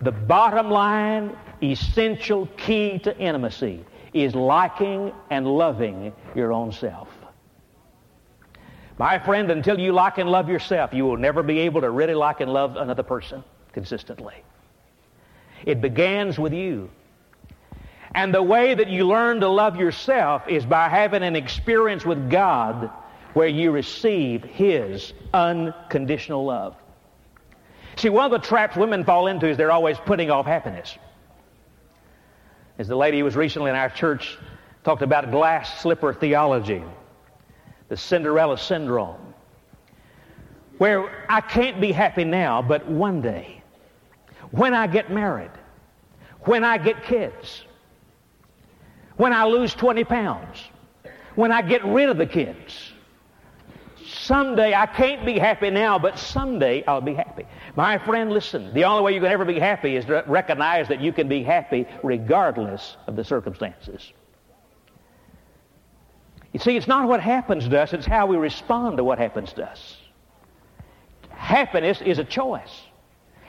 The 0.00 0.12
bottom 0.12 0.70
line, 0.70 1.36
essential 1.62 2.46
key 2.56 2.98
to 3.00 3.16
intimacy 3.18 3.84
is 4.12 4.34
liking 4.34 5.12
and 5.30 5.46
loving 5.46 6.12
your 6.34 6.52
own 6.52 6.72
self. 6.72 7.08
My 9.02 9.18
friend, 9.18 9.50
until 9.50 9.80
you 9.80 9.90
like 9.90 10.18
and 10.18 10.30
love 10.30 10.48
yourself, 10.48 10.94
you 10.94 11.04
will 11.04 11.16
never 11.16 11.42
be 11.42 11.58
able 11.58 11.80
to 11.80 11.90
really 11.90 12.14
like 12.14 12.40
and 12.40 12.52
love 12.52 12.76
another 12.76 13.02
person 13.02 13.42
consistently. 13.72 14.36
It 15.66 15.80
begins 15.80 16.38
with 16.38 16.52
you. 16.52 16.88
And 18.14 18.32
the 18.32 18.44
way 18.44 18.72
that 18.72 18.86
you 18.86 19.08
learn 19.08 19.40
to 19.40 19.48
love 19.48 19.74
yourself 19.74 20.46
is 20.46 20.64
by 20.64 20.88
having 20.88 21.24
an 21.24 21.34
experience 21.34 22.06
with 22.06 22.30
God 22.30 22.92
where 23.32 23.48
you 23.48 23.72
receive 23.72 24.44
His 24.44 25.12
unconditional 25.34 26.44
love. 26.44 26.76
See, 27.96 28.08
one 28.08 28.26
of 28.26 28.30
the 28.30 28.46
traps 28.46 28.76
women 28.76 29.02
fall 29.02 29.26
into 29.26 29.48
is 29.48 29.56
they're 29.56 29.72
always 29.72 29.98
putting 29.98 30.30
off 30.30 30.46
happiness. 30.46 30.96
As 32.78 32.86
the 32.86 32.94
lady 32.94 33.18
who 33.18 33.24
was 33.24 33.34
recently 33.34 33.70
in 33.70 33.74
our 33.76 33.90
church 33.90 34.38
talked 34.84 35.02
about 35.02 35.32
glass 35.32 35.80
slipper 35.80 36.14
theology 36.14 36.84
the 37.92 37.96
Cinderella 37.98 38.56
syndrome, 38.56 39.34
where 40.78 41.26
I 41.28 41.42
can't 41.42 41.78
be 41.78 41.92
happy 41.92 42.24
now, 42.24 42.62
but 42.62 42.88
one 42.88 43.20
day, 43.20 43.62
when 44.50 44.72
I 44.72 44.86
get 44.86 45.12
married, 45.12 45.50
when 46.44 46.64
I 46.64 46.78
get 46.78 47.04
kids, 47.04 47.64
when 49.18 49.34
I 49.34 49.44
lose 49.44 49.74
20 49.74 50.04
pounds, 50.04 50.56
when 51.34 51.52
I 51.52 51.60
get 51.60 51.84
rid 51.84 52.08
of 52.08 52.16
the 52.16 52.24
kids, 52.24 52.92
someday 54.06 54.72
I 54.72 54.86
can't 54.86 55.26
be 55.26 55.38
happy 55.38 55.68
now, 55.68 55.98
but 55.98 56.18
someday 56.18 56.82
I'll 56.86 57.02
be 57.02 57.12
happy. 57.12 57.44
My 57.76 57.98
friend, 57.98 58.32
listen, 58.32 58.72
the 58.72 58.84
only 58.84 59.02
way 59.02 59.12
you 59.12 59.20
can 59.20 59.30
ever 59.30 59.44
be 59.44 59.58
happy 59.58 59.96
is 59.96 60.06
to 60.06 60.24
recognize 60.26 60.88
that 60.88 61.02
you 61.02 61.12
can 61.12 61.28
be 61.28 61.42
happy 61.42 61.86
regardless 62.02 62.96
of 63.06 63.16
the 63.16 63.24
circumstances. 63.24 64.14
You 66.52 66.60
see, 66.60 66.76
it's 66.76 66.88
not 66.88 67.08
what 67.08 67.20
happens 67.20 67.68
to 67.68 67.80
us, 67.80 67.92
it's 67.92 68.06
how 68.06 68.26
we 68.26 68.36
respond 68.36 68.98
to 68.98 69.04
what 69.04 69.18
happens 69.18 69.52
to 69.54 69.64
us. 69.64 69.96
Happiness 71.30 72.00
is 72.02 72.18
a 72.18 72.24
choice. 72.24 72.82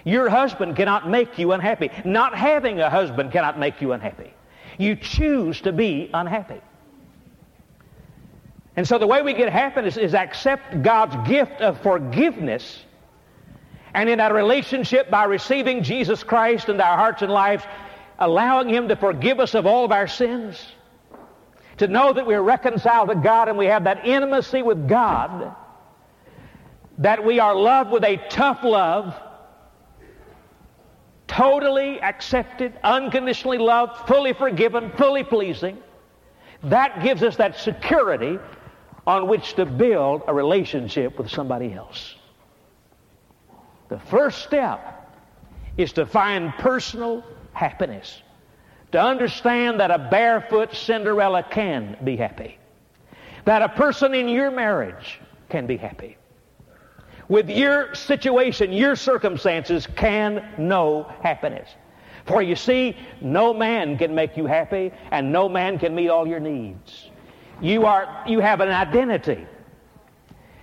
Your 0.05 0.29
husband 0.29 0.75
cannot 0.75 1.09
make 1.09 1.37
you 1.37 1.51
unhappy. 1.51 1.89
Not 2.05 2.35
having 2.35 2.79
a 2.79 2.89
husband 2.89 3.31
cannot 3.31 3.59
make 3.59 3.81
you 3.81 3.91
unhappy. 3.91 4.33
You 4.77 4.95
choose 4.95 5.61
to 5.61 5.71
be 5.71 6.09
unhappy. 6.13 6.61
And 8.75 8.87
so 8.87 8.97
the 8.97 9.07
way 9.07 9.21
we 9.21 9.33
get 9.33 9.51
happiness 9.51 9.97
is 9.97 10.15
accept 10.15 10.81
God's 10.81 11.29
gift 11.29 11.61
of 11.61 11.79
forgiveness 11.81 12.83
and 13.93 14.09
in 14.09 14.17
that 14.17 14.33
relationship 14.33 15.11
by 15.11 15.25
receiving 15.25 15.83
Jesus 15.83 16.23
Christ 16.23 16.69
into 16.69 16.83
our 16.83 16.97
hearts 16.97 17.21
and 17.21 17.31
lives, 17.31 17.63
allowing 18.17 18.69
Him 18.69 18.87
to 18.87 18.95
forgive 18.95 19.39
us 19.39 19.53
of 19.53 19.67
all 19.67 19.85
of 19.85 19.91
our 19.91 20.07
sins 20.07 20.59
to 21.77 21.87
know 21.87 22.13
that 22.13 22.25
we're 22.25 22.41
reconciled 22.41 23.09
to 23.09 23.15
God 23.15 23.49
and 23.49 23.57
we 23.57 23.65
have 23.65 23.85
that 23.85 24.05
intimacy 24.05 24.61
with 24.61 24.87
God, 24.87 25.55
that 26.99 27.25
we 27.25 27.39
are 27.39 27.55
loved 27.55 27.91
with 27.91 28.03
a 28.03 28.17
tough 28.29 28.63
love, 28.63 29.15
totally 31.27 31.99
accepted, 32.01 32.73
unconditionally 32.83 33.57
loved, 33.57 34.07
fully 34.07 34.33
forgiven, 34.33 34.91
fully 34.91 35.23
pleasing, 35.23 35.77
that 36.63 37.03
gives 37.03 37.23
us 37.23 37.37
that 37.37 37.57
security 37.57 38.39
on 39.05 39.27
which 39.27 39.55
to 39.55 39.65
build 39.65 40.21
a 40.27 40.33
relationship 40.33 41.17
with 41.17 41.29
somebody 41.29 41.73
else. 41.73 42.15
The 43.89 43.99
first 43.99 44.43
step 44.43 45.11
is 45.77 45.93
to 45.93 46.05
find 46.05 46.53
personal 46.53 47.23
happiness 47.51 48.21
to 48.93 49.01
understand 49.01 49.79
that 49.79 49.89
a 49.89 49.97
barefoot 49.97 50.73
Cinderella 50.75 51.41
can 51.41 51.97
be 52.03 52.15
happy, 52.15 52.59
that 53.43 53.63
a 53.63 53.69
person 53.69 54.13
in 54.13 54.29
your 54.29 54.51
marriage 54.51 55.19
can 55.49 55.65
be 55.65 55.77
happy. 55.77 56.15
With 57.27 57.49
your 57.49 57.95
situation, 57.95 58.71
your 58.71 58.95
circumstances 58.95 59.87
can 59.95 60.47
know 60.59 61.11
happiness. 61.23 61.67
For 62.25 62.43
you 62.43 62.55
see, 62.55 62.95
no 63.19 63.51
man 63.51 63.97
can 63.97 64.13
make 64.13 64.37
you 64.37 64.45
happy, 64.45 64.91
and 65.09 65.31
no 65.31 65.49
man 65.49 65.79
can 65.79 65.95
meet 65.95 66.09
all 66.09 66.27
your 66.27 66.39
needs. 66.39 67.09
You, 67.61 67.87
are, 67.87 68.23
you 68.27 68.41
have 68.41 68.61
an 68.61 68.69
identity. 68.69 69.47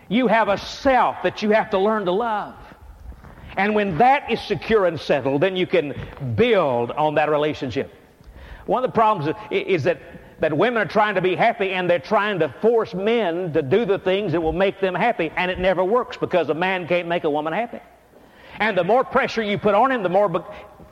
You 0.09 0.28
have 0.28 0.48
a 0.48 0.57
self 0.57 1.16
that 1.24 1.42
you 1.42 1.50
have 1.50 1.70
to 1.70 1.78
learn 1.78 2.05
to 2.05 2.12
love. 2.12 2.55
And 3.57 3.74
when 3.74 3.98
that 3.98 4.30
is 4.30 4.40
secure 4.40 4.86
and 4.86 5.00
settled, 5.00 5.40
then 5.40 5.57
you 5.57 5.66
can 5.66 5.94
build 6.36 6.92
on 6.92 7.16
that 7.16 7.28
relationship. 7.28 7.96
One 8.70 8.84
of 8.84 8.92
the 8.92 8.94
problems 8.94 9.34
is 9.50 9.82
that, 9.82 10.00
that 10.38 10.56
women 10.56 10.80
are 10.80 10.88
trying 10.88 11.16
to 11.16 11.20
be 11.20 11.34
happy 11.34 11.72
and 11.72 11.90
they're 11.90 11.98
trying 11.98 12.38
to 12.38 12.54
force 12.62 12.94
men 12.94 13.52
to 13.54 13.62
do 13.62 13.84
the 13.84 13.98
things 13.98 14.30
that 14.30 14.40
will 14.40 14.52
make 14.52 14.80
them 14.80 14.94
happy, 14.94 15.32
and 15.36 15.50
it 15.50 15.58
never 15.58 15.82
works 15.82 16.16
because 16.16 16.50
a 16.50 16.54
man 16.54 16.86
can't 16.86 17.08
make 17.08 17.24
a 17.24 17.30
woman 17.30 17.52
happy. 17.52 17.80
And 18.60 18.78
the 18.78 18.84
more 18.84 19.02
pressure 19.02 19.42
you 19.42 19.58
put 19.58 19.74
on 19.74 19.90
him, 19.90 20.04
the 20.04 20.08
more 20.08 20.28
be- 20.28 20.38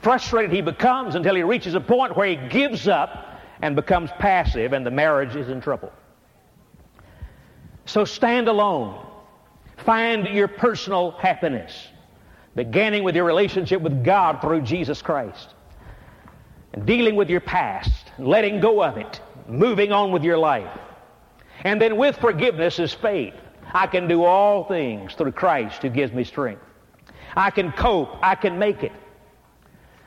frustrated 0.02 0.50
he 0.50 0.60
becomes 0.60 1.14
until 1.14 1.36
he 1.36 1.44
reaches 1.44 1.76
a 1.76 1.80
point 1.80 2.16
where 2.16 2.26
he 2.26 2.48
gives 2.48 2.88
up 2.88 3.40
and 3.62 3.76
becomes 3.76 4.10
passive, 4.18 4.72
and 4.72 4.84
the 4.84 4.90
marriage 4.90 5.36
is 5.36 5.48
in 5.48 5.60
trouble. 5.60 5.92
So 7.86 8.04
stand 8.04 8.48
alone. 8.48 9.06
Find 9.76 10.26
your 10.26 10.48
personal 10.48 11.12
happiness, 11.12 11.86
beginning 12.56 13.04
with 13.04 13.14
your 13.14 13.24
relationship 13.24 13.80
with 13.82 14.02
God 14.02 14.40
through 14.40 14.62
Jesus 14.62 15.00
Christ, 15.00 15.54
and 16.72 16.86
dealing 16.86 17.16
with 17.16 17.30
your 17.30 17.40
past, 17.40 18.12
letting 18.18 18.60
go 18.60 18.82
of 18.82 18.96
it, 18.96 19.20
moving 19.46 19.92
on 19.92 20.12
with 20.12 20.22
your 20.22 20.38
life. 20.38 20.70
And 21.64 21.80
then 21.80 21.96
with 21.96 22.16
forgiveness 22.18 22.78
is 22.78 22.94
faith. 22.94 23.34
I 23.72 23.86
can 23.86 24.08
do 24.08 24.24
all 24.24 24.64
things 24.64 25.14
through 25.14 25.32
Christ 25.32 25.82
who 25.82 25.88
gives 25.88 26.12
me 26.12 26.24
strength. 26.24 26.62
I 27.36 27.50
can 27.50 27.72
cope. 27.72 28.16
I 28.22 28.34
can 28.34 28.58
make 28.58 28.82
it. 28.82 28.92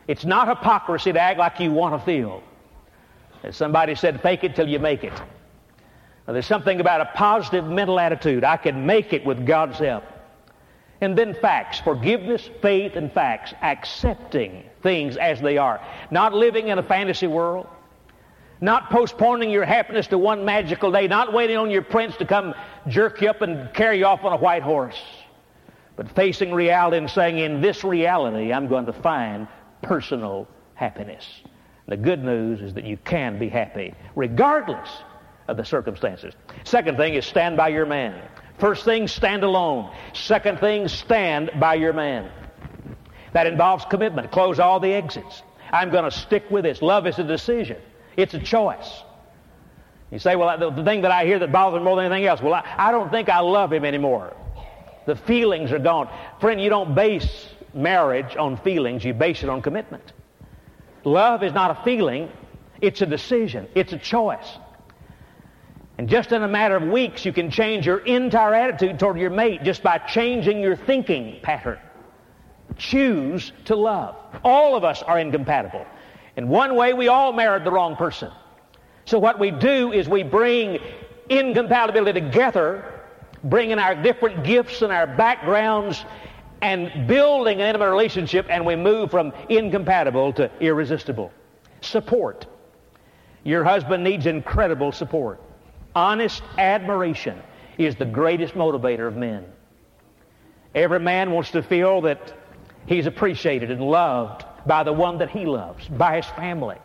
It's 0.07 0.25
not 0.25 0.47
hypocrisy 0.47 1.13
to 1.13 1.19
act 1.19 1.39
like 1.39 1.59
you 1.59 1.71
want 1.71 1.99
to 1.99 2.05
feel. 2.05 2.43
As 3.43 3.55
somebody 3.55 3.95
said, 3.95 4.21
fake 4.21 4.43
it 4.43 4.55
till 4.55 4.67
you 4.67 4.79
make 4.79 5.03
it. 5.03 5.13
Now, 6.27 6.33
there's 6.33 6.45
something 6.45 6.79
about 6.79 7.01
a 7.01 7.05
positive 7.05 7.65
mental 7.65 7.99
attitude. 7.99 8.43
I 8.43 8.57
can 8.57 8.85
make 8.85 9.13
it 9.13 9.25
with 9.25 9.45
God's 9.45 9.79
help. 9.79 10.03
And 11.01 11.17
then 11.17 11.33
facts, 11.33 11.79
forgiveness, 11.79 12.49
faith, 12.61 12.95
and 12.95 13.11
facts, 13.11 13.53
accepting 13.61 14.63
things 14.81 15.17
as 15.17 15.41
they 15.41 15.57
are. 15.57 15.81
Not 16.09 16.33
living 16.33 16.67
in 16.69 16.79
a 16.79 16.83
fantasy 16.83 17.27
world. 17.27 17.67
Not 18.59 18.91
postponing 18.91 19.49
your 19.49 19.65
happiness 19.65 20.07
to 20.07 20.17
one 20.17 20.45
magical 20.45 20.91
day. 20.91 21.07
Not 21.07 21.33
waiting 21.33 21.57
on 21.57 21.71
your 21.71 21.81
prince 21.81 22.15
to 22.17 22.25
come 22.25 22.53
jerk 22.87 23.21
you 23.21 23.29
up 23.29 23.41
and 23.41 23.73
carry 23.73 23.99
you 23.99 24.05
off 24.05 24.23
on 24.23 24.33
a 24.33 24.37
white 24.37 24.61
horse. 24.61 25.01
But 25.95 26.09
facing 26.11 26.53
reality 26.53 26.97
and 26.97 27.09
saying, 27.09 27.39
in 27.39 27.61
this 27.61 27.83
reality, 27.83 28.53
I'm 28.53 28.67
going 28.67 28.85
to 28.85 28.93
find 28.93 29.47
personal 29.81 30.47
happiness. 30.75 31.27
The 31.87 31.97
good 31.97 32.23
news 32.23 32.61
is 32.61 32.73
that 32.75 32.85
you 32.85 32.97
can 32.97 33.37
be 33.39 33.49
happy 33.49 33.93
regardless 34.15 34.89
of 35.47 35.57
the 35.57 35.65
circumstances. 35.65 36.33
Second 36.63 36.97
thing 36.97 37.15
is 37.15 37.25
stand 37.25 37.57
by 37.57 37.69
your 37.69 37.85
man. 37.85 38.21
First 38.59 38.85
thing, 38.85 39.07
stand 39.07 39.43
alone. 39.43 39.91
Second 40.13 40.59
thing, 40.59 40.87
stand 40.87 41.51
by 41.59 41.75
your 41.75 41.93
man. 41.93 42.31
That 43.33 43.47
involves 43.47 43.85
commitment. 43.85 44.31
Close 44.31 44.59
all 44.59 44.79
the 44.79 44.93
exits. 44.93 45.43
I'm 45.71 45.89
going 45.89 46.03
to 46.03 46.11
stick 46.11 46.49
with 46.51 46.63
this. 46.63 46.81
Love 46.81 47.07
is 47.07 47.17
a 47.17 47.23
decision. 47.23 47.77
It's 48.17 48.33
a 48.33 48.39
choice. 48.39 49.03
You 50.11 50.19
say, 50.19 50.35
well, 50.35 50.71
the, 50.71 50.83
thing 50.83 51.01
that 51.03 51.11
I 51.11 51.25
hear 51.25 51.39
that 51.39 51.51
bothers 51.51 51.79
me 51.79 51.85
more 51.85 51.95
than 51.95 52.05
anything 52.05 52.27
else, 52.27 52.41
well, 52.41 52.53
I, 52.53 52.65
I 52.77 52.91
don't 52.91 53.09
think 53.09 53.29
I 53.29 53.39
love 53.39 53.71
him 53.71 53.85
anymore. 53.85 54.35
The 55.05 55.15
feelings 55.15 55.71
are 55.71 55.79
gone. 55.79 56.09
Friend, 56.41 56.61
you 56.61 56.69
don't 56.69 56.93
base 56.93 57.47
marriage 57.73 58.35
on 58.35 58.57
feelings, 58.57 59.05
you 59.05 59.13
base 59.13 59.43
it 59.43 59.49
on 59.49 59.61
commitment. 59.61 60.11
Love 61.05 61.43
is 61.43 61.53
not 61.53 61.71
a 61.71 61.83
feeling, 61.83 62.29
it's 62.81 63.01
a 63.01 63.05
decision, 63.05 63.67
it's 63.73 63.93
a 63.93 63.97
choice. 63.97 64.57
And 65.97 66.09
just 66.09 66.31
in 66.31 66.43
a 66.43 66.47
matter 66.47 66.75
of 66.75 66.83
weeks, 66.83 67.25
you 67.25 67.31
can 67.31 67.49
change 67.49 67.85
your 67.85 67.99
entire 67.99 68.53
attitude 68.53 68.99
toward 68.99 69.17
your 69.17 69.29
mate 69.29 69.63
just 69.63 69.81
by 69.81 69.97
changing 69.97 70.59
your 70.59 70.75
thinking 70.75 71.39
pattern. 71.41 71.79
Choose 72.77 73.51
to 73.65 73.75
love. 73.75 74.15
All 74.43 74.75
of 74.75 74.83
us 74.83 75.03
are 75.03 75.19
incompatible. 75.19 75.85
In 76.35 76.47
one 76.47 76.75
way, 76.75 76.93
we 76.93 77.07
all 77.07 77.33
married 77.33 77.63
the 77.63 77.71
wrong 77.71 77.95
person. 77.95 78.31
So 79.05 79.19
what 79.19 79.39
we 79.39 79.51
do 79.51 79.91
is 79.91 80.07
we 80.07 80.23
bring 80.23 80.79
incompatibility 81.29 82.21
together, 82.21 83.01
bringing 83.43 83.79
our 83.79 83.95
different 83.95 84.43
gifts 84.43 84.81
and 84.81 84.91
our 84.91 85.07
backgrounds 85.07 86.05
and 86.61 87.07
building 87.07 87.59
an 87.59 87.67
intimate 87.67 87.89
relationship, 87.89 88.45
and 88.49 88.65
we 88.65 88.75
move 88.75 89.09
from 89.09 89.33
incompatible 89.49 90.31
to 90.33 90.49
irresistible. 90.59 91.31
Support. 91.81 92.45
Your 93.43 93.63
husband 93.63 94.03
needs 94.03 94.27
incredible 94.27 94.91
support. 94.91 95.41
Honest 95.95 96.43
admiration 96.57 97.41
is 97.77 97.95
the 97.95 98.05
greatest 98.05 98.53
motivator 98.53 99.07
of 99.07 99.17
men. 99.17 99.45
Every 100.75 100.99
man 100.99 101.31
wants 101.31 101.51
to 101.51 101.63
feel 101.63 102.01
that 102.01 102.33
he's 102.85 103.05
appreciated 103.05 103.71
and 103.71 103.81
loved 103.81 104.45
by 104.65 104.83
the 104.83 104.93
one 104.93 105.17
that 105.19 105.29
he 105.29 105.45
loves, 105.45 105.87
by 105.87 106.17
his 106.17 106.25
family. 106.27 106.77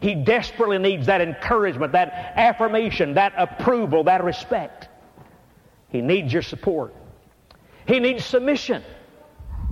He 0.00 0.14
desperately 0.14 0.78
needs 0.78 1.06
that 1.06 1.20
encouragement, 1.20 1.92
that 1.92 2.32
affirmation, 2.36 3.14
that 3.14 3.32
approval, 3.36 4.04
that 4.04 4.24
respect. 4.24 4.88
He 5.90 6.00
needs 6.00 6.32
your 6.32 6.42
support. 6.42 6.94
He 7.86 8.00
needs 8.00 8.24
submission. 8.24 8.82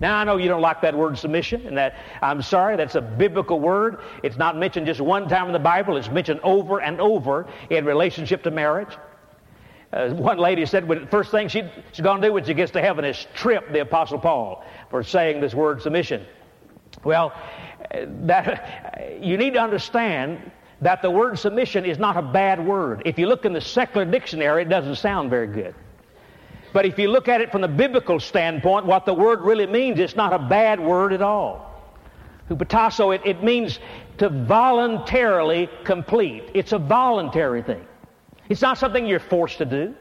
Now 0.00 0.16
I 0.16 0.24
know 0.24 0.36
you 0.36 0.48
don't 0.48 0.62
like 0.62 0.80
that 0.82 0.96
word 0.96 1.18
submission, 1.18 1.66
and 1.66 1.76
that 1.76 1.96
I'm 2.22 2.42
sorry, 2.42 2.76
that's 2.76 2.94
a 2.94 3.00
biblical 3.00 3.60
word. 3.60 3.98
It's 4.22 4.36
not 4.36 4.56
mentioned 4.56 4.86
just 4.86 5.00
one 5.00 5.28
time 5.28 5.46
in 5.46 5.52
the 5.52 5.58
Bible. 5.58 5.96
It's 5.96 6.08
mentioned 6.08 6.40
over 6.42 6.80
and 6.80 7.00
over 7.00 7.46
in 7.68 7.84
relationship 7.84 8.42
to 8.44 8.50
marriage. 8.50 8.96
Uh, 9.92 10.10
one 10.10 10.38
lady 10.38 10.64
said, 10.66 10.86
the 10.86 11.06
first 11.10 11.32
thing 11.32 11.48
she, 11.48 11.68
she's 11.92 12.02
going 12.02 12.20
to 12.20 12.28
do 12.28 12.32
when 12.32 12.44
she 12.44 12.54
gets 12.54 12.70
to 12.70 12.80
heaven 12.80 13.04
is 13.04 13.26
trip 13.34 13.72
the 13.72 13.80
Apostle 13.80 14.20
Paul 14.20 14.64
for 14.90 15.02
saying 15.02 15.40
this 15.40 15.54
word 15.54 15.80
submission. 15.80 16.26
Well, 17.04 17.32
that, 18.24 19.18
you 19.22 19.36
need 19.36 19.54
to 19.54 19.60
understand 19.60 20.50
that 20.80 21.02
the 21.02 21.10
word 21.10 21.38
submission 21.38 21.84
is 21.84 21.98
not 21.98 22.16
a 22.16 22.22
bad 22.22 22.64
word. 22.64 23.02
If 23.04 23.18
you 23.18 23.26
look 23.26 23.44
in 23.44 23.52
the 23.52 23.60
secular 23.60 24.04
dictionary, 24.04 24.62
it 24.62 24.68
doesn't 24.68 24.96
sound 24.96 25.30
very 25.30 25.46
good. 25.46 25.74
But 26.72 26.86
if 26.86 26.98
you 26.98 27.10
look 27.10 27.28
at 27.28 27.40
it 27.40 27.50
from 27.50 27.62
the 27.62 27.68
biblical 27.68 28.20
standpoint, 28.20 28.86
what 28.86 29.04
the 29.04 29.14
word 29.14 29.40
really 29.40 29.66
means, 29.66 29.98
it's 29.98 30.16
not 30.16 30.32
a 30.32 30.38
bad 30.38 30.80
word 30.80 31.12
at 31.12 31.22
all. 31.22 31.66
Hupotasso, 32.48 33.14
it, 33.14 33.22
it 33.24 33.42
means 33.42 33.78
to 34.18 34.28
voluntarily 34.28 35.68
complete. 35.84 36.44
It's 36.54 36.72
a 36.72 36.78
voluntary 36.78 37.62
thing. 37.62 37.84
It's 38.48 38.62
not 38.62 38.78
something 38.78 39.06
you're 39.06 39.20
forced 39.20 39.58
to 39.58 39.64
do. 39.64 39.94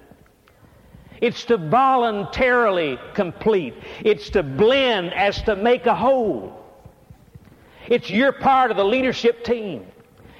It's 1.21 1.45
to 1.45 1.57
voluntarily 1.57 2.97
complete. 3.13 3.75
It's 4.03 4.29
to 4.31 4.43
blend 4.43 5.13
as 5.13 5.41
to 5.43 5.55
make 5.55 5.85
a 5.85 5.95
whole. 5.95 6.55
It's 7.87 8.09
your 8.09 8.31
part 8.31 8.71
of 8.71 8.77
the 8.77 8.85
leadership 8.85 9.43
team. 9.43 9.85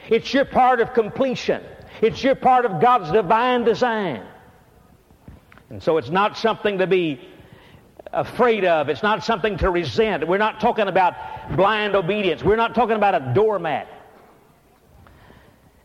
It's 0.09 0.33
your 0.33 0.45
part 0.45 0.79
of 0.79 0.93
completion. 0.93 1.61
It's 2.01 2.23
your 2.23 2.35
part 2.35 2.65
of 2.65 2.81
God's 2.81 3.11
divine 3.11 3.63
design. 3.63 4.23
And 5.69 5.83
so 5.83 5.97
it's 5.97 6.09
not 6.09 6.37
something 6.37 6.77
to 6.79 6.87
be 6.87 7.19
afraid 8.11 8.65
of. 8.65 8.89
It's 8.89 9.03
not 9.03 9.23
something 9.23 9.57
to 9.57 9.69
resent. 9.69 10.27
We're 10.27 10.37
not 10.37 10.59
talking 10.59 10.87
about 10.87 11.13
blind 11.55 11.95
obedience. 11.95 12.43
We're 12.43 12.55
not 12.55 12.73
talking 12.73 12.95
about 12.95 13.15
a 13.15 13.33
doormat. 13.33 13.87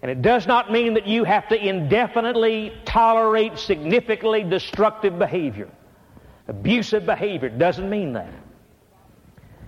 And 0.04 0.10
it 0.10 0.20
does 0.20 0.46
not 0.46 0.70
mean 0.70 0.92
that 0.94 1.06
you 1.06 1.24
have 1.24 1.48
to 1.48 1.56
indefinitely 1.56 2.74
tolerate 2.84 3.58
significantly 3.58 4.42
destructive 4.42 5.18
behavior. 5.18 5.70
Abusive 6.46 7.06
behavior 7.06 7.48
doesn't 7.48 7.88
mean 7.88 8.12
that. 8.12 8.28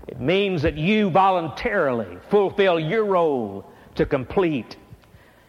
It 0.07 0.21
means 0.21 0.61
that 0.61 0.77
you 0.77 1.09
voluntarily 1.09 2.19
fulfill 2.29 2.79
your 2.79 3.07
role 3.07 3.65
to 3.95 4.05
complete 4.05 4.77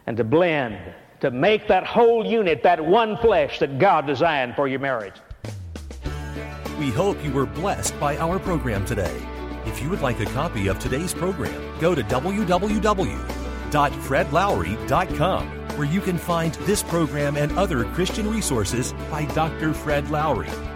and 0.06 0.16
to 0.16 0.24
blend 0.24 0.78
to 1.20 1.30
make 1.30 1.68
that 1.68 1.86
whole 1.86 2.24
unit, 2.24 2.62
that 2.62 2.82
one 2.82 3.18
flesh 3.18 3.58
that 3.58 3.78
God 3.78 4.06
designed 4.06 4.56
for 4.56 4.68
your 4.68 4.80
marriage. 4.80 5.16
We 6.78 6.88
hope 6.88 7.22
you 7.22 7.32
were 7.32 7.44
blessed 7.44 8.00
by 8.00 8.16
our 8.16 8.38
program 8.38 8.86
today. 8.86 9.20
If 9.66 9.82
you 9.82 9.90
would 9.90 10.00
like 10.00 10.18
a 10.20 10.26
copy 10.32 10.68
of 10.68 10.78
today's 10.78 11.12
program, 11.12 11.78
go 11.78 11.94
to 11.94 12.02
www.fredlowery.com 13.70 15.58
where 15.78 15.86
you 15.86 16.00
can 16.00 16.18
find 16.18 16.54
this 16.66 16.82
program 16.82 17.36
and 17.36 17.56
other 17.56 17.84
Christian 17.84 18.28
resources 18.28 18.92
by 19.10 19.26
Dr. 19.26 19.72
Fred 19.72 20.10
Lowery. 20.10 20.67